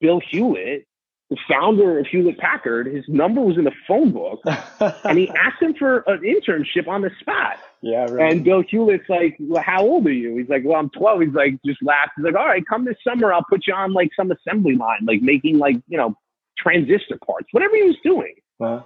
[0.00, 0.86] Bill Hewlett
[1.30, 4.40] the founder of Hewlett Packard, his number was in the phone book,
[5.04, 7.56] and he asked him for an internship on the spot.
[7.80, 8.32] Yeah, right.
[8.32, 11.34] And Bill Hewlett's like, "Well, how old are you?" He's like, "Well, I'm 12." He's
[11.34, 12.12] like, just laughed.
[12.16, 15.06] He's like, "All right, come this summer, I'll put you on like some assembly line,
[15.06, 16.14] like making like you know
[16.58, 18.82] transistor parts, whatever he was doing." Uh-huh.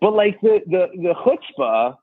[0.00, 1.96] But like the the the chutzpah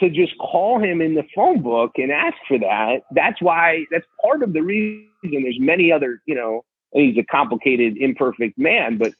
[0.00, 3.02] to just call him in the phone book and ask for that.
[3.12, 3.84] That's why.
[3.90, 5.08] That's part of the reason.
[5.22, 9.12] There's many other, you know, he's a complicated, imperfect man, but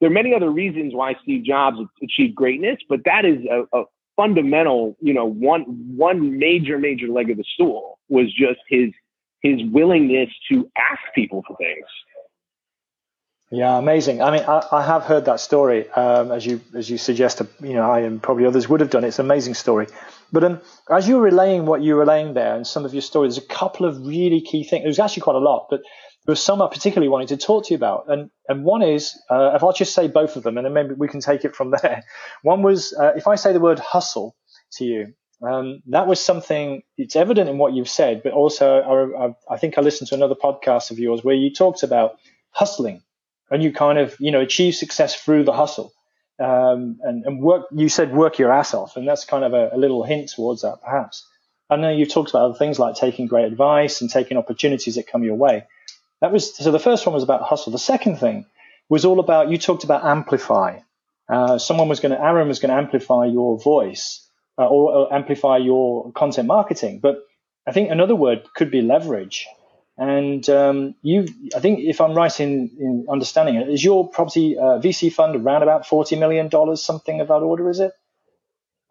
[0.00, 3.84] there are many other reasons why Steve Jobs achieved greatness, but that is a, a
[4.16, 5.62] fundamental, you know, one
[5.96, 8.90] one major, major leg of the stool was just his
[9.40, 11.86] his willingness to ask people for things.
[13.50, 14.20] Yeah, amazing.
[14.20, 17.40] I mean, I, I have heard that story, um, as you as you suggest.
[17.62, 19.04] You know, I and probably others would have done.
[19.04, 19.86] It's an amazing story.
[20.32, 20.60] But um,
[20.90, 23.44] as you were relaying what you were relaying there and some of your stories, there's
[23.44, 24.86] a couple of really key things.
[24.86, 25.80] Was actually quite a lot, but
[26.26, 28.06] there was some I particularly wanted to talk to you about.
[28.08, 30.94] And, and one is, uh, if I'll just say both of them and then maybe
[30.94, 32.02] we can take it from there.
[32.42, 34.34] One was, uh, if I say the word hustle
[34.72, 39.54] to you, um, that was something, it's evident in what you've said, but also I,
[39.54, 42.18] I think I listened to another podcast of yours where you talked about
[42.50, 43.02] hustling
[43.50, 45.92] and you kind of, you know, achieve success through the hustle.
[46.40, 48.96] Um, and, and work, you said work your ass off.
[48.96, 51.28] And that's kind of a, a little hint towards that, perhaps.
[51.68, 55.06] I know you've talked about other things like taking great advice and taking opportunities that
[55.06, 55.66] come your way.
[56.24, 56.72] That was so.
[56.72, 57.70] The first one was about hustle.
[57.70, 58.46] The second thing
[58.88, 60.78] was all about you talked about amplify.
[61.28, 65.12] Uh, someone was going to Aaron was going to amplify your voice uh, or, or,
[65.12, 67.00] amplify your content marketing.
[67.00, 67.16] But
[67.66, 69.46] I think another word could be leverage.
[69.98, 74.56] And um, you, I think, if I'm right in, in understanding it, is your property
[74.56, 77.68] uh, VC fund around about forty million dollars, something of that order?
[77.68, 77.92] Is it?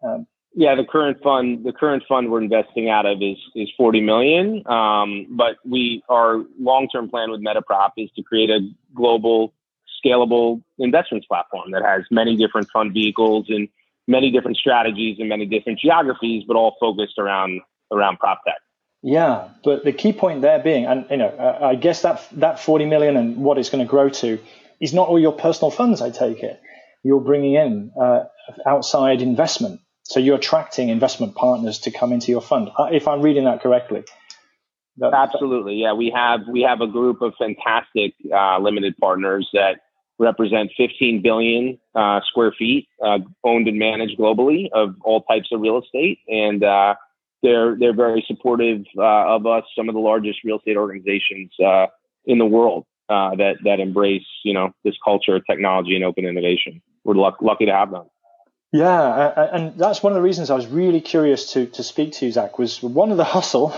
[0.04, 4.00] Um, yeah, the current fund, the current fund we're investing out of is is 40
[4.00, 4.66] million.
[4.66, 8.60] Um, but we our long term plan with Metaprop is to create a
[8.94, 9.52] global,
[10.04, 13.68] scalable investments platform that has many different fund vehicles and
[14.06, 17.60] many different strategies and many different geographies, but all focused around
[17.92, 18.54] around prop tech.
[19.02, 22.86] Yeah, but the key point there being, and you know, I guess that that 40
[22.86, 24.38] million and what it's going to grow to
[24.80, 26.00] is not all your personal funds.
[26.00, 26.60] I take it
[27.04, 28.24] you're bringing in uh,
[28.66, 33.22] outside investment so you're attracting investment partners to come into your fund, uh, if I'm
[33.22, 34.04] reading that correctly.
[35.02, 35.92] Absolutely, yeah.
[35.92, 39.80] We have we have a group of fantastic uh, limited partners that
[40.20, 45.60] represent 15 billion uh, square feet uh, owned and managed globally of all types of
[45.60, 46.94] real estate, and uh,
[47.42, 49.64] they're they're very supportive uh, of us.
[49.76, 51.50] Some of the largest real estate organizations
[52.26, 56.80] in the world that that embrace you know this culture of technology and open innovation.
[57.02, 58.04] We're luck, lucky to have them.
[58.74, 62.26] Yeah, and that's one of the reasons I was really curious to to speak to
[62.26, 62.58] you, Zach.
[62.58, 63.72] Was one of the hustle,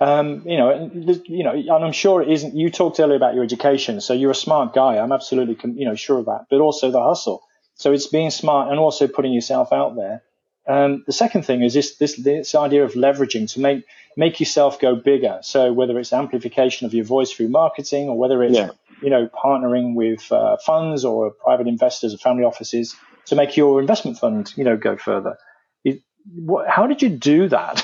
[0.00, 2.56] um, you know, and, you know, and I'm sure it isn't.
[2.56, 4.96] You talked earlier about your education, so you're a smart guy.
[4.96, 6.46] I'm absolutely, you know, sure of that.
[6.48, 7.42] But also the hustle.
[7.74, 10.22] So it's being smart and also putting yourself out there.
[10.66, 13.84] Um, the second thing is this, this this idea of leveraging to make
[14.16, 15.40] make yourself go bigger.
[15.42, 18.70] So whether it's amplification of your voice through marketing, or whether it's yeah.
[19.02, 22.96] you know partnering with uh, funds or private investors or family offices
[23.30, 25.36] to make your investment fund, you know, go further.
[25.84, 26.02] It,
[26.34, 27.82] what, how did you do that?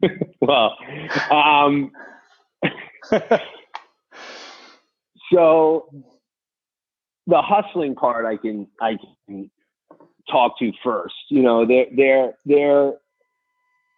[0.40, 0.76] well,
[1.30, 1.90] um,
[5.32, 5.88] so
[7.26, 9.50] the hustling part, I can I can
[10.30, 11.14] talk to first.
[11.30, 12.92] You know, they're they're they're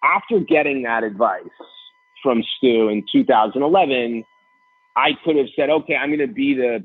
[0.05, 1.43] after getting that advice
[2.23, 4.25] from Stu in 2011,
[4.97, 6.85] I could have said, okay, I'm going to be the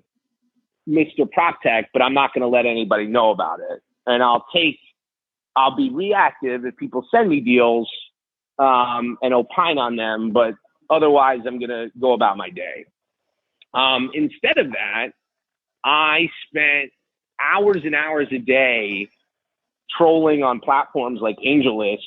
[0.88, 1.28] Mr.
[1.28, 3.82] PropTech, but I'm not going to let anybody know about it.
[4.06, 4.80] And I'll take,
[5.56, 7.90] I'll be reactive if people send me deals
[8.60, 10.54] um, and opine on them, but
[10.90, 12.86] otherwise I'm going to go about my day.
[13.74, 15.10] Um, instead of that,
[15.84, 16.92] I spent
[17.40, 19.10] hours and hours a day
[19.96, 22.02] trolling on platforms like AngelList,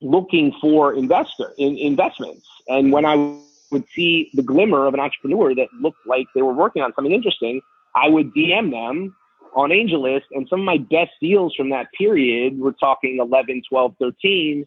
[0.00, 2.46] looking for investor in investments.
[2.68, 3.38] And when I
[3.70, 7.12] would see the glimmer of an entrepreneur that looked like they were working on something
[7.12, 7.60] interesting,
[7.94, 9.14] I would DM them
[9.54, 10.24] on AngelList.
[10.32, 14.66] And some of my best deals from that period, we're talking 11, 12, 13,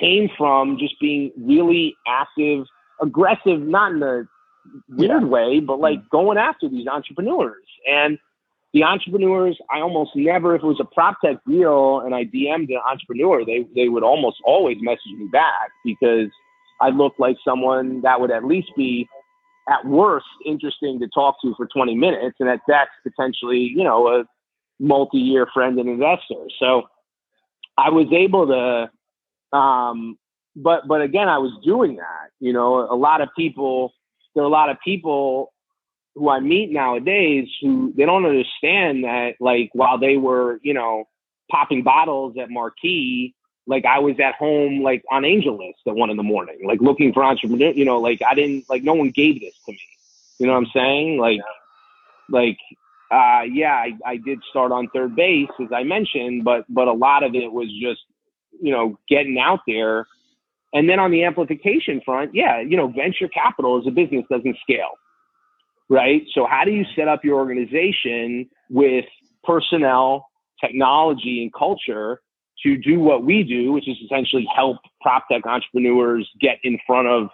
[0.00, 2.66] came from just being really active,
[3.00, 4.24] aggressive, not in a
[4.88, 5.28] weird yeah.
[5.28, 6.08] way, but like mm.
[6.10, 7.62] going after these entrepreneurs.
[7.88, 8.18] And
[8.72, 12.70] the entrepreneurs, I almost never, if it was a prop tech deal and I DM'd
[12.70, 16.28] an entrepreneur, they, they would almost always message me back because
[16.80, 19.08] I looked like someone that would at least be
[19.68, 24.08] at worst interesting to talk to for 20 minutes and at best potentially, you know,
[24.08, 24.24] a
[24.78, 26.34] multi-year friend and investor.
[26.58, 26.82] So
[27.78, 30.18] I was able to, um,
[30.56, 33.92] but, but again, I was doing that, you know, a lot of people,
[34.34, 35.52] there are a lot of people
[36.14, 41.04] who I meet nowadays who they don't understand that like while they were, you know,
[41.50, 43.34] popping bottles at Marquee,
[43.66, 47.12] like I was at home, like on AngelList at one in the morning, like looking
[47.12, 47.70] for entrepreneur.
[47.70, 49.80] You know, like I didn't, like no one gave this to me.
[50.38, 51.18] You know what I'm saying?
[51.18, 52.40] Like, yeah.
[52.40, 52.58] like,
[53.10, 56.92] uh, yeah, I, I did start on third base as I mentioned, but but a
[56.92, 58.00] lot of it was just,
[58.60, 60.06] you know, getting out there.
[60.72, 64.56] And then on the amplification front, yeah, you know, venture capital as a business doesn't
[64.60, 64.98] scale,
[65.88, 66.22] right?
[66.34, 69.04] So how do you set up your organization with
[69.44, 70.28] personnel,
[70.60, 72.20] technology, and culture
[72.64, 77.06] to do what we do, which is essentially help prop tech entrepreneurs get in front
[77.06, 77.28] of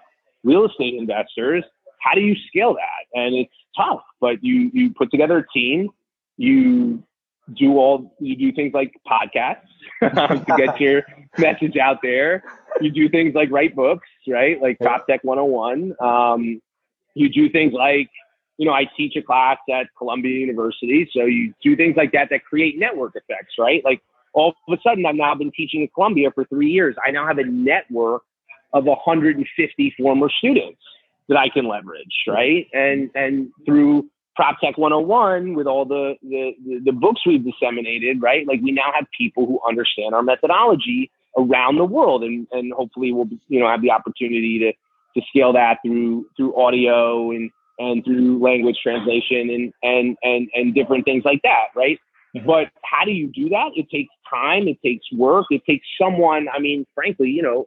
[0.44, 1.64] real estate investors.
[2.00, 3.18] How do you scale that?
[3.18, 5.90] And it's tough, but you you put together a team,
[6.36, 7.02] you
[7.56, 9.66] do all you do things like podcasts
[10.00, 11.02] to get your
[11.38, 12.42] message out there.
[12.80, 14.60] You do things like write books, right?
[14.60, 15.94] Like Prop Tech 101.
[16.00, 16.60] Um,
[17.14, 18.10] you do things like
[18.56, 21.08] you know, I teach a class at Columbia University.
[21.16, 23.82] So you do things like that that create network effects, right?
[23.82, 24.02] Like
[24.32, 26.96] all of a sudden I've now been teaching at Columbia for three years.
[27.06, 28.22] I now have a network
[28.72, 30.80] of 150 former students
[31.28, 32.66] that I can leverage, right?
[32.72, 34.08] And and through
[34.38, 36.52] PropTech 101 with all the, the
[36.84, 38.46] the books we've disseminated, right?
[38.46, 43.12] Like we now have people who understand our methodology around the world, and and hopefully
[43.12, 44.72] we'll you know have the opportunity to
[45.20, 50.74] to scale that through through audio and and through language translation and and and and
[50.74, 51.98] different things like that, right?
[52.36, 52.46] Mm-hmm.
[52.46, 53.70] But how do you do that?
[53.74, 54.68] It takes time.
[54.68, 55.46] It takes work.
[55.50, 56.46] It takes someone.
[56.54, 57.66] I mean, frankly, you know,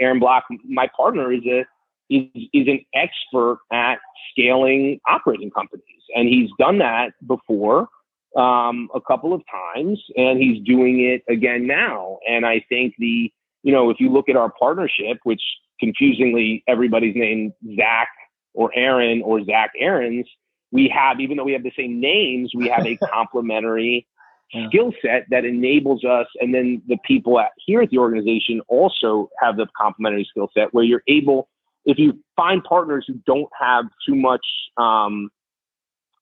[0.00, 1.64] Aaron Block, my partner, is a
[2.10, 3.96] is, is an expert at
[4.30, 5.84] scaling operating companies.
[6.14, 7.88] And he's done that before
[8.36, 12.18] um, a couple of times, and he's doing it again now.
[12.28, 13.32] And I think the,
[13.62, 15.42] you know, if you look at our partnership, which
[15.80, 18.08] confusingly everybody's named Zach
[18.52, 20.26] or Aaron or Zach Aarons,
[20.74, 24.06] we have, even though we have the same names, we have a complementary
[24.52, 24.66] yeah.
[24.68, 26.26] skill set that enables us.
[26.40, 30.74] And then the people at, here at the organization also have the complementary skill set
[30.74, 31.48] where you're able,
[31.86, 34.44] if you find partners who don't have too much
[34.76, 35.30] um,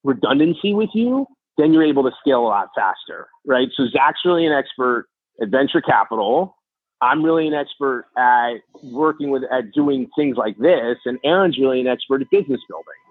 [0.03, 1.25] redundancy with you,
[1.57, 3.69] then you're able to scale a lot faster, right?
[3.75, 5.07] So Zach's really an expert
[5.41, 6.55] at venture capital.
[7.01, 11.81] I'm really an expert at working with at doing things like this, and Aaron's really
[11.81, 13.02] an expert at business building.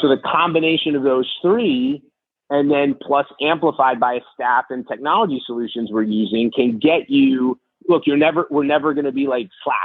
[0.00, 2.02] So the combination of those three,
[2.50, 7.58] and then plus amplified by a staff and technology solutions we're using, can get you.
[7.88, 9.76] Look, you're never we're never going to be like Slack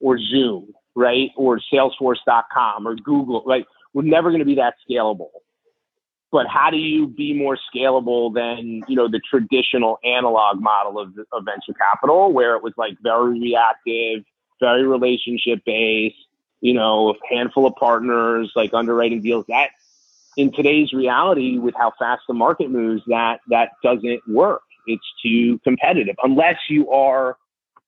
[0.00, 3.64] or Zoom, right, or Salesforce.com or Google, right?
[3.94, 5.30] We're never going to be that scalable
[6.30, 11.08] but how do you be more scalable than you know the traditional analog model of,
[11.32, 14.24] of venture capital where it was like very reactive
[14.60, 16.16] very relationship based
[16.60, 19.70] you know a handful of partners like underwriting deals that
[20.36, 24.62] in today's reality with how fast the market moves that that doesn't work.
[24.86, 26.16] It's too competitive.
[26.22, 27.36] Unless you are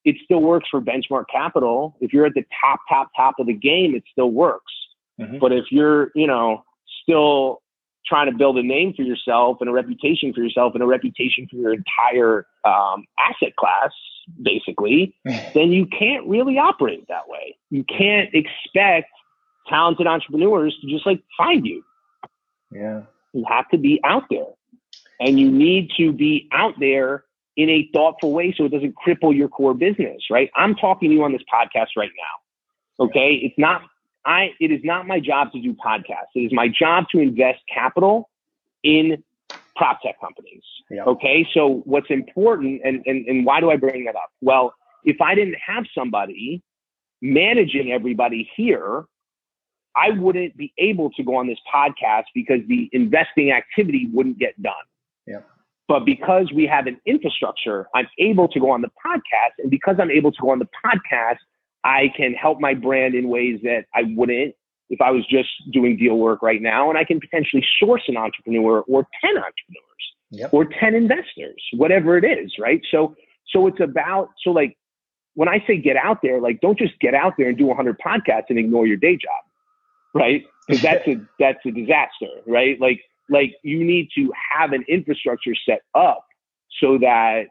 [0.03, 1.95] it still works for benchmark capital.
[2.01, 4.73] If you're at the top top top of the game it still works.
[5.19, 5.39] Mm-hmm.
[5.39, 6.63] but if you're you know
[7.03, 7.61] still
[8.05, 11.47] trying to build a name for yourself and a reputation for yourself and a reputation
[11.49, 13.91] for your entire um, asset class,
[14.41, 15.15] basically,
[15.53, 17.57] then you can't really operate that way.
[17.69, 19.09] You can't expect
[19.67, 21.83] talented entrepreneurs to just like find you.
[22.71, 23.03] Yeah.
[23.33, 24.47] You have to be out there.
[25.19, 27.25] And you need to be out there
[27.55, 30.49] in a thoughtful way so it doesn't cripple your core business, right?
[30.55, 33.05] I'm talking to you on this podcast right now.
[33.05, 33.35] Okay.
[33.35, 33.83] It's not
[34.25, 36.33] I it is not my job to do podcasts.
[36.35, 38.29] It is my job to invest capital
[38.83, 39.23] in
[39.81, 40.61] prop tech companies.
[40.91, 41.07] Yep.
[41.07, 41.47] Okay.
[41.55, 44.29] So what's important and, and, and why do I bring that up?
[44.39, 46.61] Well, if I didn't have somebody
[47.19, 49.05] managing everybody here,
[49.95, 54.61] I wouldn't be able to go on this podcast because the investing activity wouldn't get
[54.61, 54.73] done.
[55.25, 55.49] Yep.
[55.87, 59.53] But because we have an infrastructure, I'm able to go on the podcast.
[59.57, 61.39] And because I'm able to go on the podcast,
[61.83, 64.53] I can help my brand in ways that I wouldn't
[64.91, 66.89] if I was just doing deal work right now.
[66.89, 70.53] And I can potentially source an entrepreneur or 10 entrepreneurs yep.
[70.53, 72.81] or 10 investors, whatever it is, right?
[72.91, 73.15] So,
[73.47, 74.77] so it's about, so like
[75.33, 77.97] when I say get out there, like don't just get out there and do 100
[77.99, 79.43] podcasts and ignore your day job,
[80.13, 80.43] right?
[80.67, 82.79] Because that's a, that's a disaster, right?
[82.79, 86.25] Like, like you need to have an infrastructure set up
[86.81, 87.45] so that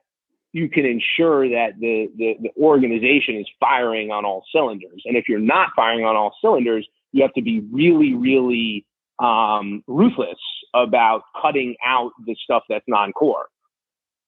[0.53, 5.03] you can ensure that the, the, the organization is firing on all cylinders.
[5.07, 8.87] And if you're not firing on all cylinders, you have to be really, really
[9.19, 10.39] um, ruthless
[10.75, 13.47] about cutting out the stuff that's non-core,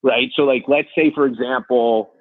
[0.02, 0.30] right?
[0.34, 2.12] So, like, let's say, for example,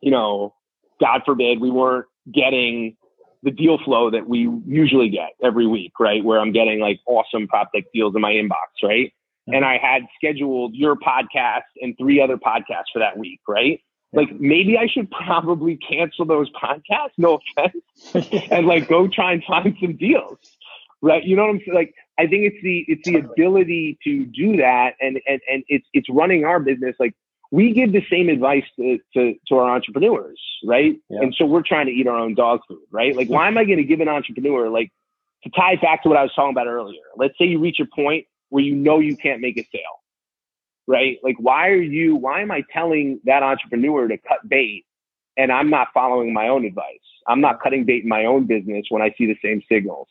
[0.00, 0.54] you know,
[1.00, 2.96] God forbid, we weren't getting
[3.42, 6.22] the deal flow that we usually get every week, right?
[6.22, 9.12] Where I'm getting like awesome prop tech deals in my inbox, right?
[9.48, 13.80] and I had scheduled your podcast and three other podcasts for that week, right?
[14.12, 17.84] Like maybe I should probably cancel those podcasts, no offense,
[18.50, 20.38] and like go try and find some deals.
[21.00, 21.24] Right.
[21.24, 21.74] You know what I'm saying?
[21.74, 25.86] Like I think it's the it's the ability to do that and and, and it's
[25.92, 27.14] it's running our business like
[27.52, 30.96] we give the same advice to, to, to our entrepreneurs, right?
[31.10, 31.20] Yeah.
[31.20, 33.14] And so we're trying to eat our own dog food, right?
[33.14, 34.90] Like, why am I going to give an entrepreneur, like,
[35.44, 37.02] to tie it back to what I was talking about earlier?
[37.14, 40.00] Let's say you reach a point where you know you can't make a sale,
[40.92, 41.18] right?
[41.22, 44.84] Like, why are you, why am I telling that entrepreneur to cut bait
[45.38, 46.84] and I'm not following my own advice?
[47.26, 50.08] I'm not cutting bait in my own business when I see the same signals,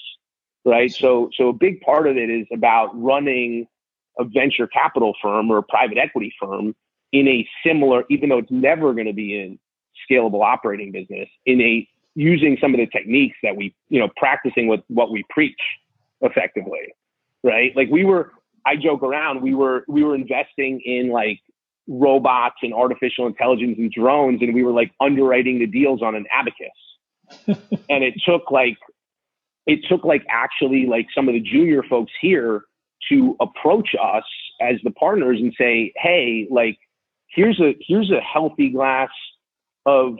[0.65, 0.91] right?
[0.91, 3.67] So, so a big part of it is about running
[4.17, 6.75] a venture capital firm or a private equity firm
[7.11, 9.59] in a similar, even though it's never going to be in
[10.09, 14.67] scalable operating business, in a using some of the techniques that we, you know, practicing
[14.67, 15.59] with what we preach
[16.21, 16.93] effectively
[17.43, 17.75] right?
[17.75, 18.31] Like we were,
[18.65, 21.39] I joke around, we were, we were investing in like
[21.87, 26.25] robots and artificial intelligence and drones, and we were like underwriting the deals on an
[26.31, 27.63] abacus.
[27.89, 28.77] and it took like,
[29.65, 32.63] it took like actually like some of the junior folks here
[33.09, 34.23] to approach us
[34.61, 36.77] as the partners and say, hey, like,
[37.27, 39.09] here's a here's a healthy glass
[39.85, 40.17] of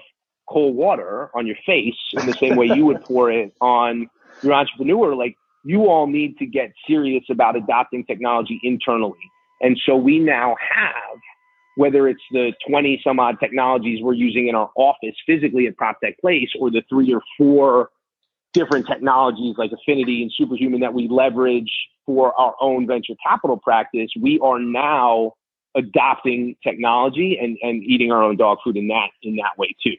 [0.50, 4.10] cold water on your face in the same way you would pour it on
[4.42, 5.16] your entrepreneur.
[5.16, 9.20] Like, you all need to get serious about adopting technology internally.
[9.62, 11.20] And so we now have,
[11.76, 16.18] whether it's the 20 some odd technologies we're using in our office physically at PropTech
[16.20, 17.89] Place or the three or four
[18.53, 21.72] different technologies like Affinity and Superhuman that we leverage
[22.05, 25.34] for our own venture capital practice, we are now
[25.76, 29.95] adopting technology and, and eating our own dog food in that in that way too.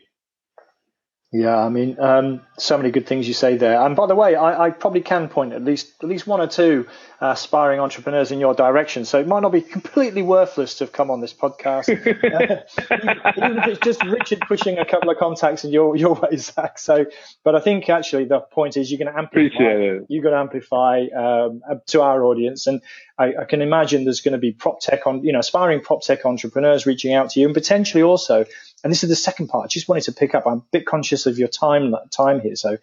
[1.34, 3.80] Yeah, I mean, um, so many good things you say there.
[3.80, 6.46] And by the way, I, I, probably can point at least at least one or
[6.46, 6.86] two
[7.22, 9.06] uh, aspiring entrepreneurs in your direction.
[9.06, 13.66] So it might not be completely worthless to have come on this podcast, even if
[13.66, 16.78] it's just Richard pushing a couple of contacts in your your way, Zach.
[16.78, 17.06] So,
[17.44, 20.02] but I think actually the point is you're going to amplify.
[20.10, 22.82] You're going to amplify um, to our audience, and
[23.18, 26.02] I, I, can imagine there's going to be prop tech on you know aspiring prop
[26.02, 28.44] tech entrepreneurs reaching out to you, and potentially also
[28.82, 29.64] and this is the second part.
[29.64, 30.46] I just wanted to pick up.
[30.46, 32.76] I'm a bit conscious of your time time here, so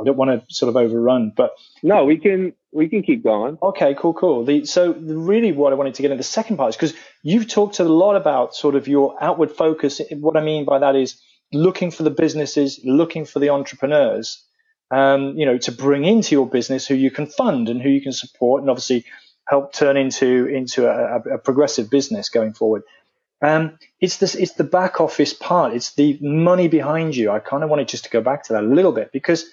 [0.00, 1.32] I don't want to sort of overrun.
[1.36, 3.58] But no, we can we can keep going.
[3.62, 4.44] Okay, cool, cool.
[4.44, 7.48] The, so really, what I wanted to get into the second part is because you've
[7.48, 10.00] talked a lot about sort of your outward focus.
[10.10, 11.20] What I mean by that is
[11.52, 14.42] looking for the businesses, looking for the entrepreneurs,
[14.90, 18.00] um, you know, to bring into your business who you can fund and who you
[18.00, 19.04] can support, and obviously
[19.46, 22.82] help turn into into a, a progressive business going forward.
[23.42, 25.74] Um, it's this, it's the back office part.
[25.74, 27.30] It's the money behind you.
[27.30, 29.50] I kind of wanted just to go back to that a little bit because,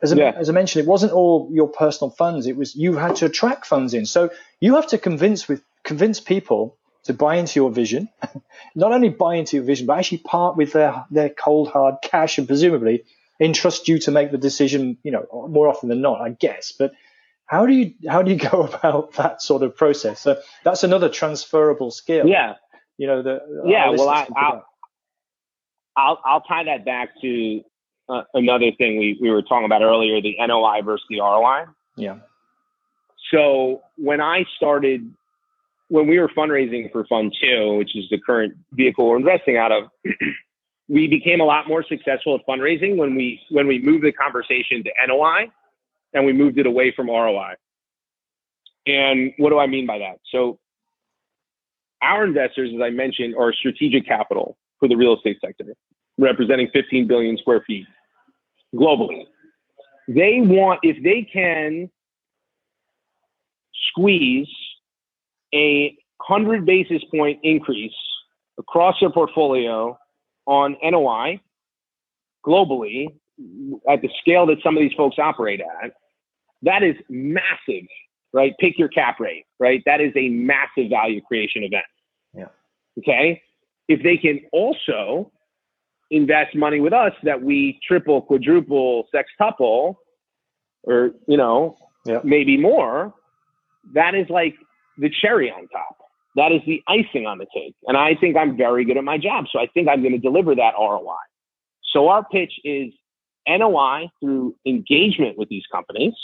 [0.00, 0.32] as I, yeah.
[0.36, 2.46] as I mentioned, it wasn't all your personal funds.
[2.46, 4.06] It was you had to attract funds in.
[4.06, 4.30] So
[4.60, 8.08] you have to convince with convince people to buy into your vision.
[8.76, 12.38] Not only buy into your vision, but actually part with their their cold hard cash
[12.38, 13.04] and presumably
[13.40, 14.98] entrust you to make the decision.
[15.02, 16.72] You know, more often than not, I guess.
[16.78, 16.92] But
[17.46, 20.20] how do you how do you go about that sort of process?
[20.20, 22.28] So that's another transferable skill.
[22.28, 22.54] Yeah
[22.98, 24.66] you know the yeah well I, I'll,
[25.96, 27.60] I'll I'll tie that back to
[28.08, 31.64] uh, another thing we, we were talking about earlier the NOI versus the ROI
[31.96, 32.18] yeah.
[33.30, 35.12] So when I started
[35.88, 39.72] when we were fundraising for Fund Two which is the current vehicle we're investing out
[39.72, 39.84] of
[40.88, 44.82] we became a lot more successful at fundraising when we when we moved the conversation
[44.84, 45.50] to NOI
[46.14, 47.54] and we moved it away from ROI
[48.86, 50.18] and what do I mean by that?
[50.30, 50.58] So
[52.02, 55.74] our investors, as I mentioned, are strategic capital for the real estate sector,
[56.18, 57.86] representing 15 billion square feet
[58.74, 59.24] globally.
[60.08, 61.88] They want, if they can
[63.90, 64.48] squeeze
[65.54, 65.96] a
[66.26, 67.92] 100 basis point increase
[68.58, 69.96] across their portfolio
[70.46, 71.40] on NOI
[72.44, 73.06] globally
[73.88, 75.92] at the scale that some of these folks operate at,
[76.62, 77.86] that is massive,
[78.32, 78.54] right?
[78.58, 79.82] Pick your cap rate, right?
[79.86, 81.84] That is a massive value creation event.
[82.34, 82.46] Yeah.
[82.98, 83.42] Okay.
[83.88, 85.30] If they can also
[86.10, 89.96] invest money with us that we triple, quadruple, sextuple,
[90.84, 92.20] or you know, yeah.
[92.24, 93.14] maybe more,
[93.94, 94.54] that is like
[94.98, 95.96] the cherry on top.
[96.36, 97.74] That is the icing on the cake.
[97.86, 99.46] And I think I'm very good at my job.
[99.52, 101.14] So I think I'm going to deliver that ROI.
[101.92, 102.92] So our pitch is
[103.46, 106.14] NOI through engagement with these companies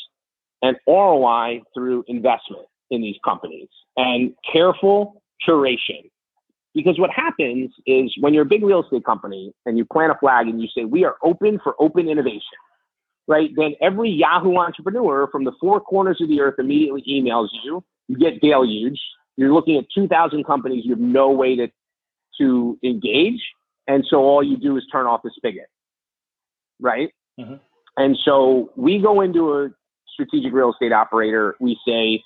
[0.62, 6.10] and ROI through investment in these companies and careful curation.
[6.74, 10.18] Because what happens is when you're a big real estate company and you plant a
[10.18, 12.40] flag and you say, we are open for open innovation,
[13.26, 13.50] right?
[13.56, 17.82] Then every Yahoo entrepreneur from the four corners of the earth immediately emails you.
[18.06, 19.00] You get deluged.
[19.36, 20.84] You're looking at 2,000 companies.
[20.84, 21.68] You have no way to,
[22.40, 23.40] to engage.
[23.86, 25.66] And so all you do is turn off the spigot,
[26.80, 27.10] right?
[27.40, 27.54] Mm-hmm.
[27.96, 29.70] And so we go into a
[30.18, 31.54] strategic real estate operator.
[31.60, 32.22] We say,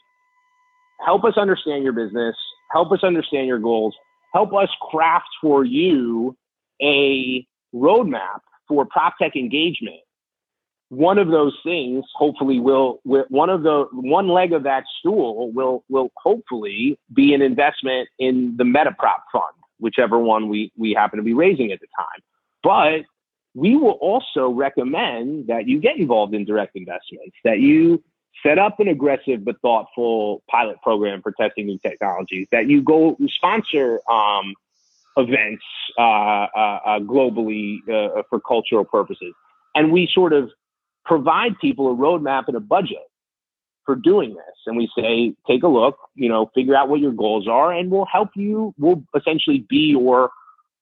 [1.05, 2.37] help us understand your business
[2.73, 3.95] help us understand your goals,
[4.33, 6.37] help us craft for you
[6.81, 10.01] a roadmap for prop tech engagement.
[10.89, 15.85] One of those things, hopefully, will, one of the one leg of that stool will
[15.89, 21.23] will hopefully be an investment in the MetaProp fund, whichever one we we happen to
[21.23, 22.21] be raising at the time.
[22.63, 23.07] But
[23.55, 28.03] we will also recommend that you get involved in direct investments, that you
[28.43, 33.17] set up an aggressive but thoughtful pilot program for testing new technologies, that you go
[33.29, 34.55] sponsor um,
[35.17, 35.65] events
[35.99, 39.35] uh, uh, uh, globally uh, for cultural purposes.
[39.75, 40.51] And we sort of
[41.05, 42.99] provide people a roadmap and a budget
[43.85, 44.57] for doing this.
[44.67, 47.91] And we say, take a look, you know, figure out what your goals are, and
[47.91, 48.75] we'll help you.
[48.79, 50.31] We'll essentially be your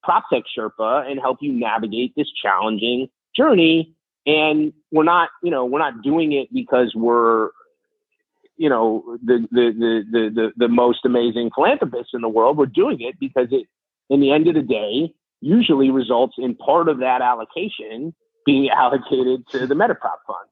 [0.03, 3.95] prop tech Sherpa and help you navigate this challenging journey
[4.27, 7.51] and we're not you know we're not doing it because we're
[8.57, 12.67] you know the the the the the, the most amazing philanthropists in the world we're
[12.67, 13.67] doing it because it
[14.09, 19.47] in the end of the day usually results in part of that allocation being allocated
[19.49, 20.49] to the metaprop fund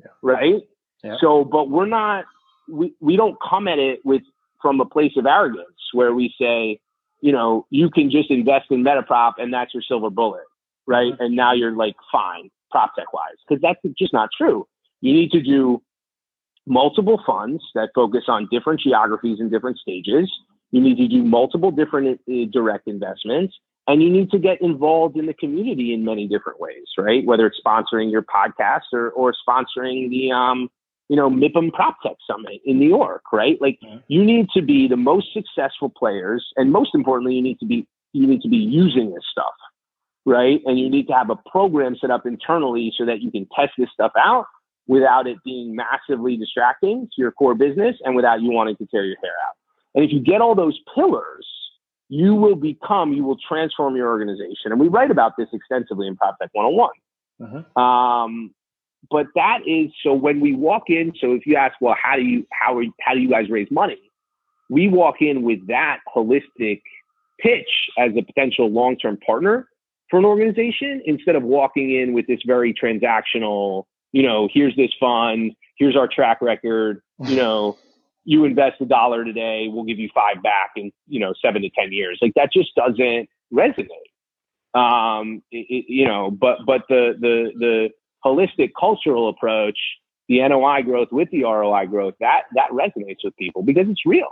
[0.00, 0.10] yeah.
[0.22, 0.62] right
[1.02, 1.16] yeah.
[1.20, 2.24] so but we're not
[2.68, 4.22] we, we don't come at it with
[4.60, 6.78] from a place of arrogance where we say
[7.20, 10.44] you know you can just invest in metaprop and that's your silver bullet
[10.86, 11.22] right mm-hmm.
[11.22, 14.66] and now you're like fine prop tech wise, because that's just not true.
[15.00, 15.82] You need to do
[16.66, 20.30] multiple funds that focus on different geographies and different stages.
[20.70, 23.54] You need to do multiple different uh, direct investments
[23.86, 27.24] and you need to get involved in the community in many different ways, right?
[27.24, 30.68] Whether it's sponsoring your podcast or, or sponsoring the, um,
[31.08, 33.60] you know, MIPIM PropTech Summit in New York, right?
[33.60, 33.98] Like mm-hmm.
[34.08, 36.46] you need to be the most successful players.
[36.56, 39.54] And most importantly, you need to be, you need to be using this stuff,
[40.26, 40.60] right?
[40.66, 43.72] And you need to have a program set up internally so that you can test
[43.78, 44.46] this stuff out
[44.86, 49.04] without it being massively distracting to your core business and without you wanting to tear
[49.04, 49.54] your hair out.
[49.94, 51.46] And if you get all those pillars,
[52.08, 54.72] you will become, you will transform your organization.
[54.72, 56.90] And we write about this extensively in PropTech 101.
[57.40, 57.80] Uh-huh.
[57.80, 58.54] Um,
[59.10, 61.12] but that is so when we walk in.
[61.20, 63.70] So if you ask, well, how do you how are how do you guys raise
[63.70, 63.98] money?
[64.70, 66.82] We walk in with that holistic
[67.38, 69.68] pitch as a potential long term partner
[70.10, 73.84] for an organization instead of walking in with this very transactional.
[74.12, 77.00] You know, here's this fund, here's our track record.
[77.24, 77.78] You know,
[78.24, 81.70] you invest a dollar today, we'll give you five back in, you know, seven to
[81.70, 82.18] 10 years.
[82.20, 83.88] Like that just doesn't resonate.
[84.74, 87.88] Um, it, it, you know, but, but the, the, the
[88.24, 89.78] holistic cultural approach,
[90.28, 94.28] the NOI growth with the ROI growth, that, that resonates with people because it's real.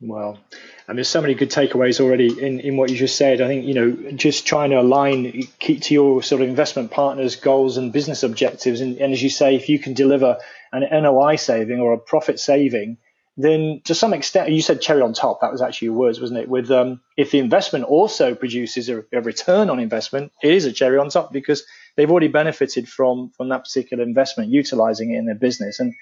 [0.00, 0.38] Well,
[0.86, 3.40] and there's so many good takeaways already in, in what you just said.
[3.40, 7.34] I think, you know, just trying to align keep to your sort of investment partners'
[7.34, 8.80] goals and business objectives.
[8.80, 10.38] And, and as you say, if you can deliver
[10.72, 12.98] an NOI saving or a profit saving,
[13.36, 15.40] then to some extent, you said cherry on top.
[15.40, 16.48] That was actually your words, wasn't it?
[16.48, 20.72] With um, if the investment also produces a, a, return on investment, it is a
[20.72, 21.64] cherry on top because
[21.98, 25.80] they've already benefited from from that particular investment, utilizing it in their business.
[25.80, 25.92] And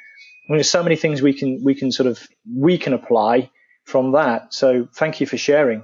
[0.48, 2.20] there's so many things we can we can sort of
[2.54, 3.50] we can apply
[3.84, 4.54] from that.
[4.54, 5.82] So thank you for sharing.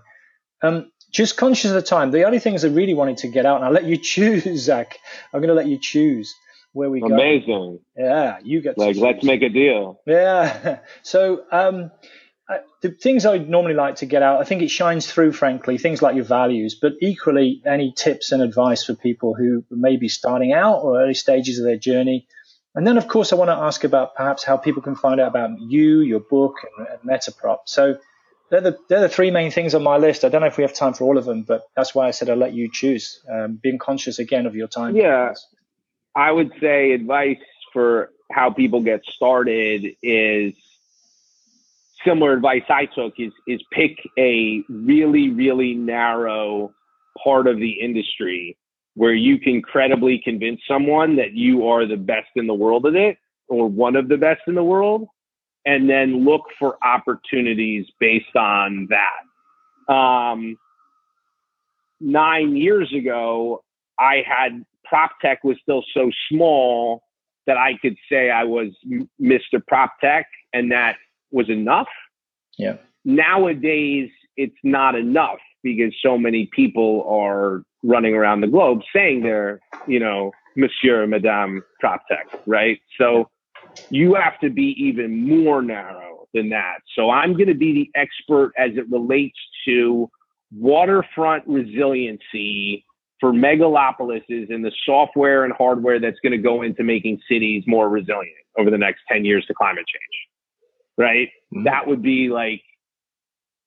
[0.63, 3.57] Um, just conscious of the time, the only things I really wanted to get out,
[3.57, 4.99] and I'll let you choose, Zach.
[5.33, 6.33] I'm going to let you choose
[6.73, 7.09] where we Amazing.
[7.09, 7.23] go.
[7.23, 7.79] Amazing.
[7.97, 10.01] Yeah, you get like let's make a deal.
[10.07, 10.79] Yeah.
[11.03, 11.91] So um,
[12.81, 16.03] the things I'd normally like to get out, I think it shines through, frankly, things
[16.03, 20.53] like your values, but equally any tips and advice for people who may be starting
[20.53, 22.27] out or early stages of their journey.
[22.75, 25.29] And then, of course, I want to ask about perhaps how people can find out
[25.29, 27.59] about you, your book, and, and Metaprop.
[27.67, 27.99] So
[28.51, 30.25] they're the, they're the three main things on my list.
[30.25, 32.11] I don't know if we have time for all of them, but that's why I
[32.11, 34.97] said I'll let you choose, um, being conscious again of your time.
[34.97, 35.35] Yeah.
[36.15, 37.39] I would say advice
[37.73, 40.55] for how people get started is
[42.07, 46.73] similar advice I took is is pick a really really narrow
[47.23, 48.57] part of the industry
[48.95, 52.95] where you can credibly convince someone that you are the best in the world at
[52.95, 53.17] it
[53.49, 55.07] or one of the best in the world
[55.65, 60.57] and then look for opportunities based on that um,
[62.01, 63.63] nine years ago
[63.99, 67.03] i had prop tech was still so small
[67.47, 68.69] that I could say I was
[69.21, 69.65] Mr.
[69.67, 70.97] Prop Tech and that
[71.33, 71.89] was enough.
[72.59, 72.77] Yeah.
[73.05, 79.61] Nowadays, it's not enough because so many people are running around the globe saying they're,
[79.87, 82.79] you know, Monsieur, Madame Prop Tech, right?
[82.99, 83.29] So
[83.91, 86.79] you have to be even more narrow than that.
[86.97, 90.11] So I'm going to be the expert as it relates to
[90.55, 92.85] waterfront resiliency
[93.21, 97.89] for megalopolises and the software and hardware that's going to go into making cities more
[97.89, 100.29] resilient over the next 10 years to climate change.
[100.99, 101.29] Right?
[101.55, 101.65] Mm-hmm.
[101.65, 102.63] That would be like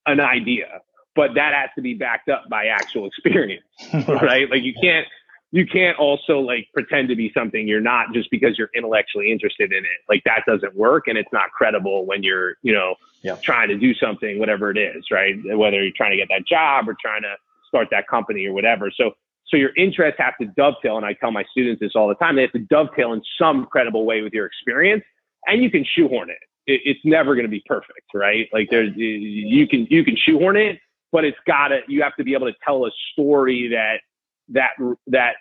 [0.05, 0.81] an idea,
[1.15, 3.63] but that has to be backed up by actual experience.
[4.07, 4.49] right?
[4.49, 5.07] Like you can't
[5.51, 9.71] you can't also like pretend to be something you're not just because you're intellectually interested
[9.71, 9.99] in it.
[10.09, 13.37] Like that doesn't work and it's not credible when you're, you know, yeah.
[13.37, 15.33] trying to do something, whatever it is, right?
[15.45, 17.35] Whether you're trying to get that job or trying to
[17.69, 18.91] start that company or whatever.
[18.95, 19.11] So
[19.47, 22.35] so your interests have to dovetail, and I tell my students this all the time.
[22.35, 25.03] They have to dovetail in some credible way with your experience,
[25.45, 26.39] and you can shoehorn it.
[26.67, 28.47] It it's never going to be perfect, right?
[28.53, 30.79] Like there's you can you can shoehorn it,
[31.11, 34.01] but it's got to you have to be able to tell a story that
[34.49, 34.71] that
[35.07, 35.35] that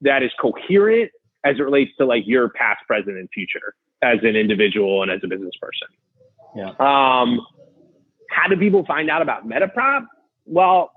[0.00, 1.10] that is coherent
[1.44, 5.20] as it relates to like your past, present, and future as an individual and as
[5.24, 5.88] a business person.
[6.56, 6.68] Yeah.
[6.78, 7.44] Um,
[8.30, 10.06] how do people find out about Metaprop?
[10.44, 10.92] Well,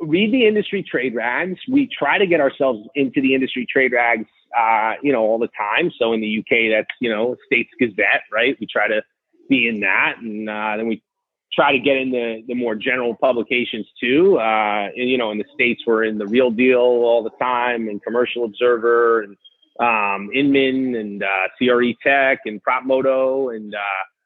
[0.00, 1.58] read the industry trade rags.
[1.68, 4.26] We try to get ourselves into the industry trade rags,
[4.56, 5.90] uh, you know, all the time.
[5.98, 8.56] So in the UK, that's, you know, Estates Gazette, right?
[8.60, 9.02] We try to
[9.48, 10.16] be in that.
[10.20, 11.02] And uh, then we
[11.52, 14.38] try to get in the, the more general publications too.
[14.38, 17.88] Uh, and, you know, in the States, we're in the Real Deal all the time
[17.88, 19.36] and Commercial Observer and
[19.80, 23.78] um, Inman and uh, CRE Tech and Propmodo and uh,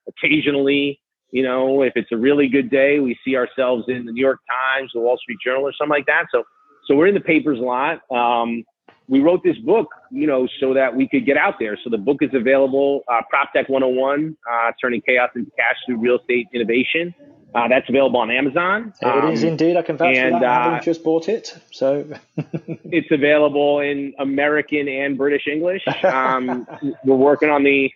[0.09, 1.01] occasionally
[1.31, 4.41] you know, if it's a really good day, we see ourselves in the New York
[4.49, 6.27] Times, the Wall Street Journal, or something like that.
[6.33, 6.45] So,
[6.87, 8.01] so we're in the papers a lot.
[8.11, 8.65] Um,
[9.09, 11.79] we wrote this book, you know, so that we could get out there.
[11.83, 16.19] So the book is available, uh, PropTech 101, uh, turning chaos into cash through real
[16.19, 17.15] estate innovation.
[17.55, 18.93] Uh, that's available on Amazon.
[19.03, 19.77] Um, it is um, indeed.
[19.77, 20.63] I can vouch and, for that.
[20.69, 22.07] I uh, just bought it, so
[22.37, 25.83] it's available in American and British English.
[26.05, 26.67] Um,
[27.05, 27.91] we're working on the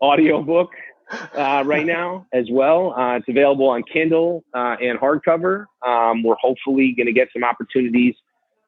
[0.00, 0.72] audio book
[1.36, 2.94] uh, right now as well.
[2.96, 5.66] Uh, it's available on Kindle uh, and hardcover.
[5.86, 8.14] Um, we're hopefully going to get some opportunities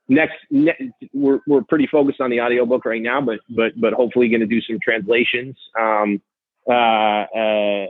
[0.08, 0.36] next.
[0.50, 4.40] Ne- we're we're pretty focused on the audiobook right now, but but but hopefully going
[4.40, 6.20] to do some translations um,
[6.68, 7.86] uh, uh,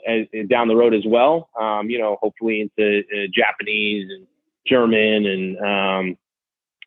[0.48, 1.48] down the road as well.
[1.60, 4.26] Um, you know, hopefully into uh, Japanese and
[4.66, 6.16] German and um,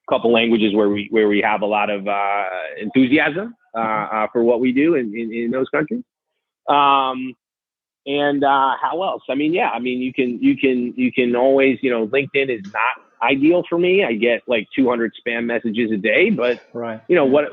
[0.07, 2.07] a couple languages where we where we have a lot of
[2.79, 6.03] enthusiasm for what we do in, in, in those countries.
[6.67, 7.33] Um,
[8.07, 9.23] and uh, how else?
[9.29, 12.49] I mean, yeah, I mean, you can you can you can always you know LinkedIn
[12.49, 14.03] is not ideal for me.
[14.03, 17.01] I get like 200 spam messages a day, but right.
[17.07, 17.45] you know what?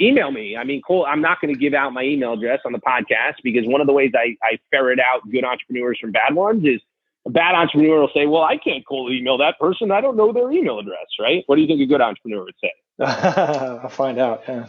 [0.00, 0.56] Email me.
[0.56, 1.04] I mean, cool.
[1.06, 3.86] I'm not going to give out my email address on the podcast because one of
[3.86, 6.80] the ways I, I ferret out good entrepreneurs from bad ones is
[7.26, 9.90] a bad entrepreneur will say, "Well, I can't cold email that person.
[9.90, 11.44] I don't know their email address." Right?
[11.46, 12.72] What do you think a good entrepreneur would say?
[13.00, 14.42] I'll find out.
[14.48, 14.66] Yeah.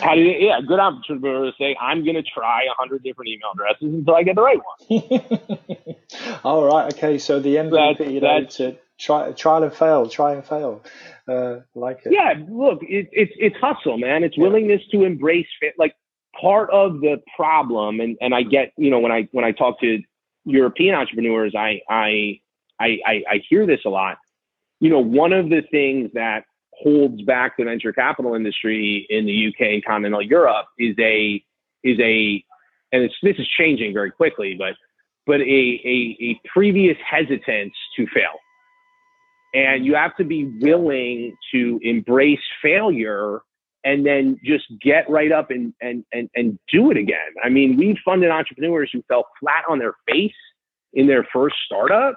[0.00, 3.30] How do you, yeah, good entrepreneur to say, I'm going to try a hundred different
[3.30, 4.58] email addresses until I get the right
[4.88, 5.96] one.
[6.44, 6.92] All right.
[6.94, 7.18] Okay.
[7.18, 10.84] So the MVP, that's, you know, to try, trial and fail, try and fail.
[11.26, 12.12] Uh, like it.
[12.12, 12.34] Yeah.
[12.48, 14.22] Look, it, it's, it's hustle, man.
[14.22, 14.44] It's yeah.
[14.44, 15.74] willingness to embrace fit.
[15.76, 15.96] Like
[16.40, 18.00] part of the problem.
[18.00, 20.00] And, and I get, you know, when I, when I talk to
[20.44, 22.40] European entrepreneurs, I, I,
[22.78, 24.18] I, I, I hear this a lot.
[24.80, 26.44] You know, one of the things that
[26.82, 31.42] holds back the venture capital industry in the UK and continental Europe is a
[31.82, 32.44] is a
[32.92, 34.74] and this is changing very quickly, but
[35.26, 38.38] but a, a, a previous hesitance to fail.
[39.54, 43.40] And you have to be willing to embrace failure
[43.84, 47.18] and then just get right up and, and, and, and do it again.
[47.42, 50.32] I mean, we've funded entrepreneurs who fell flat on their face
[50.94, 52.14] in their first startup,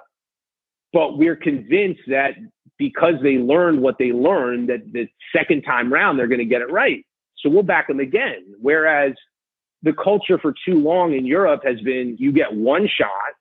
[0.92, 2.32] but we're convinced that
[2.78, 6.62] because they learned what they learned that the second time round they're going to get
[6.62, 7.04] it right.
[7.38, 8.54] So we'll back them again.
[8.60, 9.12] Whereas
[9.82, 13.34] the culture for too long in Europe has been you get one shot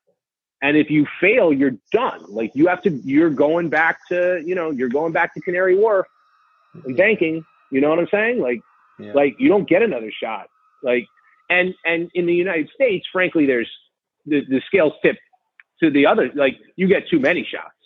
[0.62, 2.26] and if you fail you're done.
[2.28, 5.76] Like you have to you're going back to, you know, you're going back to Canary
[5.76, 6.08] Wharf
[6.86, 8.42] and banking, you know what I'm saying?
[8.42, 8.62] Like
[9.00, 9.14] yeah.
[9.14, 10.48] like you don't get another shot.
[10.84, 11.06] Like
[11.50, 13.70] and and in the United States frankly there's
[14.26, 15.18] the the scales tip
[15.82, 17.77] to the other like you get too many shots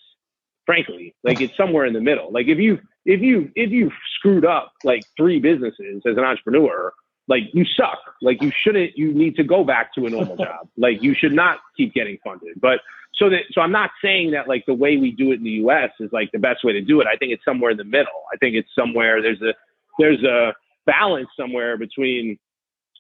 [0.72, 1.14] frankly.
[1.24, 2.32] Like it's somewhere in the middle.
[2.32, 6.94] Like if you if you if you screwed up like three businesses as an entrepreneur,
[7.28, 8.00] like you suck.
[8.22, 10.70] Like you shouldn't you need to go back to a normal job.
[10.78, 12.62] Like you should not keep getting funded.
[12.62, 12.80] But
[13.16, 15.58] so that so I'm not saying that like the way we do it in the
[15.66, 17.08] US is like the best way to do it.
[17.08, 18.24] I think it's somewhere in the middle.
[18.34, 19.54] I think it's somewhere there's a
[20.00, 20.54] there's a
[20.86, 22.40] balance somewhere between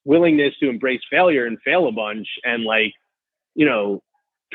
[0.03, 2.93] willingness to embrace failure and fail a bunch and like
[3.55, 4.01] you know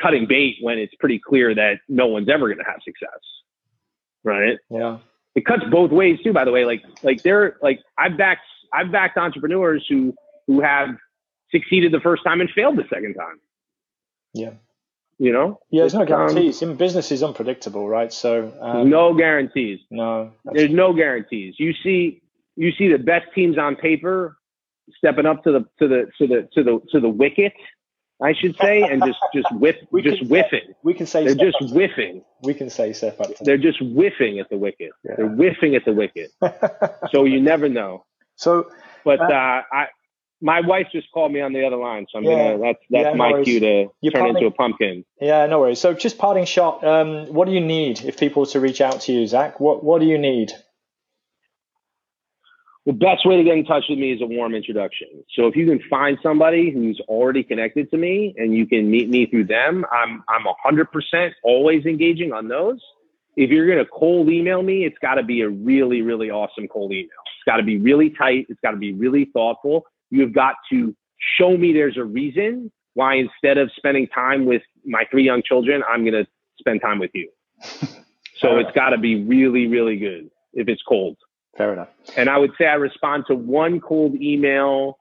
[0.01, 3.19] cutting bait when it's pretty clear that no one's ever going to have success.
[4.23, 4.57] Right.
[4.69, 4.99] Yeah.
[5.35, 6.65] It cuts both ways too, by the way.
[6.65, 8.41] Like, like they're like, I've backed,
[8.73, 10.13] I've backed entrepreneurs who,
[10.47, 10.89] who have
[11.51, 13.39] succeeded the first time and failed the second time.
[14.33, 14.51] Yeah.
[15.19, 15.59] You know?
[15.71, 16.61] Yeah, there's no guarantees.
[16.61, 18.11] Um, In business is unpredictable, right?
[18.13, 19.79] So, um, no guarantees.
[19.89, 20.31] No.
[20.45, 21.55] There's no guarantees.
[21.57, 22.21] You see,
[22.55, 24.37] you see the best teams on paper
[24.95, 27.53] stepping up to the, to the, to the, to the, to the wicket
[28.21, 30.73] I should say, and just just whiff, we just whiffing.
[30.83, 32.23] We can say they're just whiffing.
[32.41, 33.35] We can say Seth Upton.
[33.41, 34.91] They're just whiffing at the wicket.
[35.03, 35.15] Yeah.
[35.17, 36.31] They're whiffing at the wicket.
[37.11, 38.05] so you never know.
[38.35, 38.71] So,
[39.03, 39.87] but uh, uh, I,
[40.41, 42.59] my wife just called me on the other line, so I'm yeah, gonna.
[42.59, 45.05] That's that's yeah, my no cue to You're turn parting, into a pumpkin.
[45.21, 45.79] Yeah, no worries.
[45.79, 46.83] So just parting shot.
[46.83, 49.59] Um, what do you need if people to reach out to you, Zach?
[49.59, 50.53] What What do you need?
[52.87, 55.09] The best way to get in touch with me is a warm introduction.
[55.35, 59.09] So if you can find somebody who's already connected to me and you can meet
[59.09, 62.79] me through them, I'm I'm 100% always engaging on those.
[63.35, 66.69] If you're going to cold email me, it's got to be a really really awesome
[66.69, 67.09] cold email.
[67.09, 69.83] It's got to be really tight, it's got to be really thoughtful.
[70.09, 70.95] You've got to
[71.37, 75.83] show me there's a reason why instead of spending time with my three young children,
[75.89, 76.25] I'm going to
[76.57, 77.29] spend time with you.
[78.39, 81.17] So it's got to be really really good if it's cold.
[81.57, 81.89] Fair enough.
[82.15, 84.97] And I would say I respond to one cold email,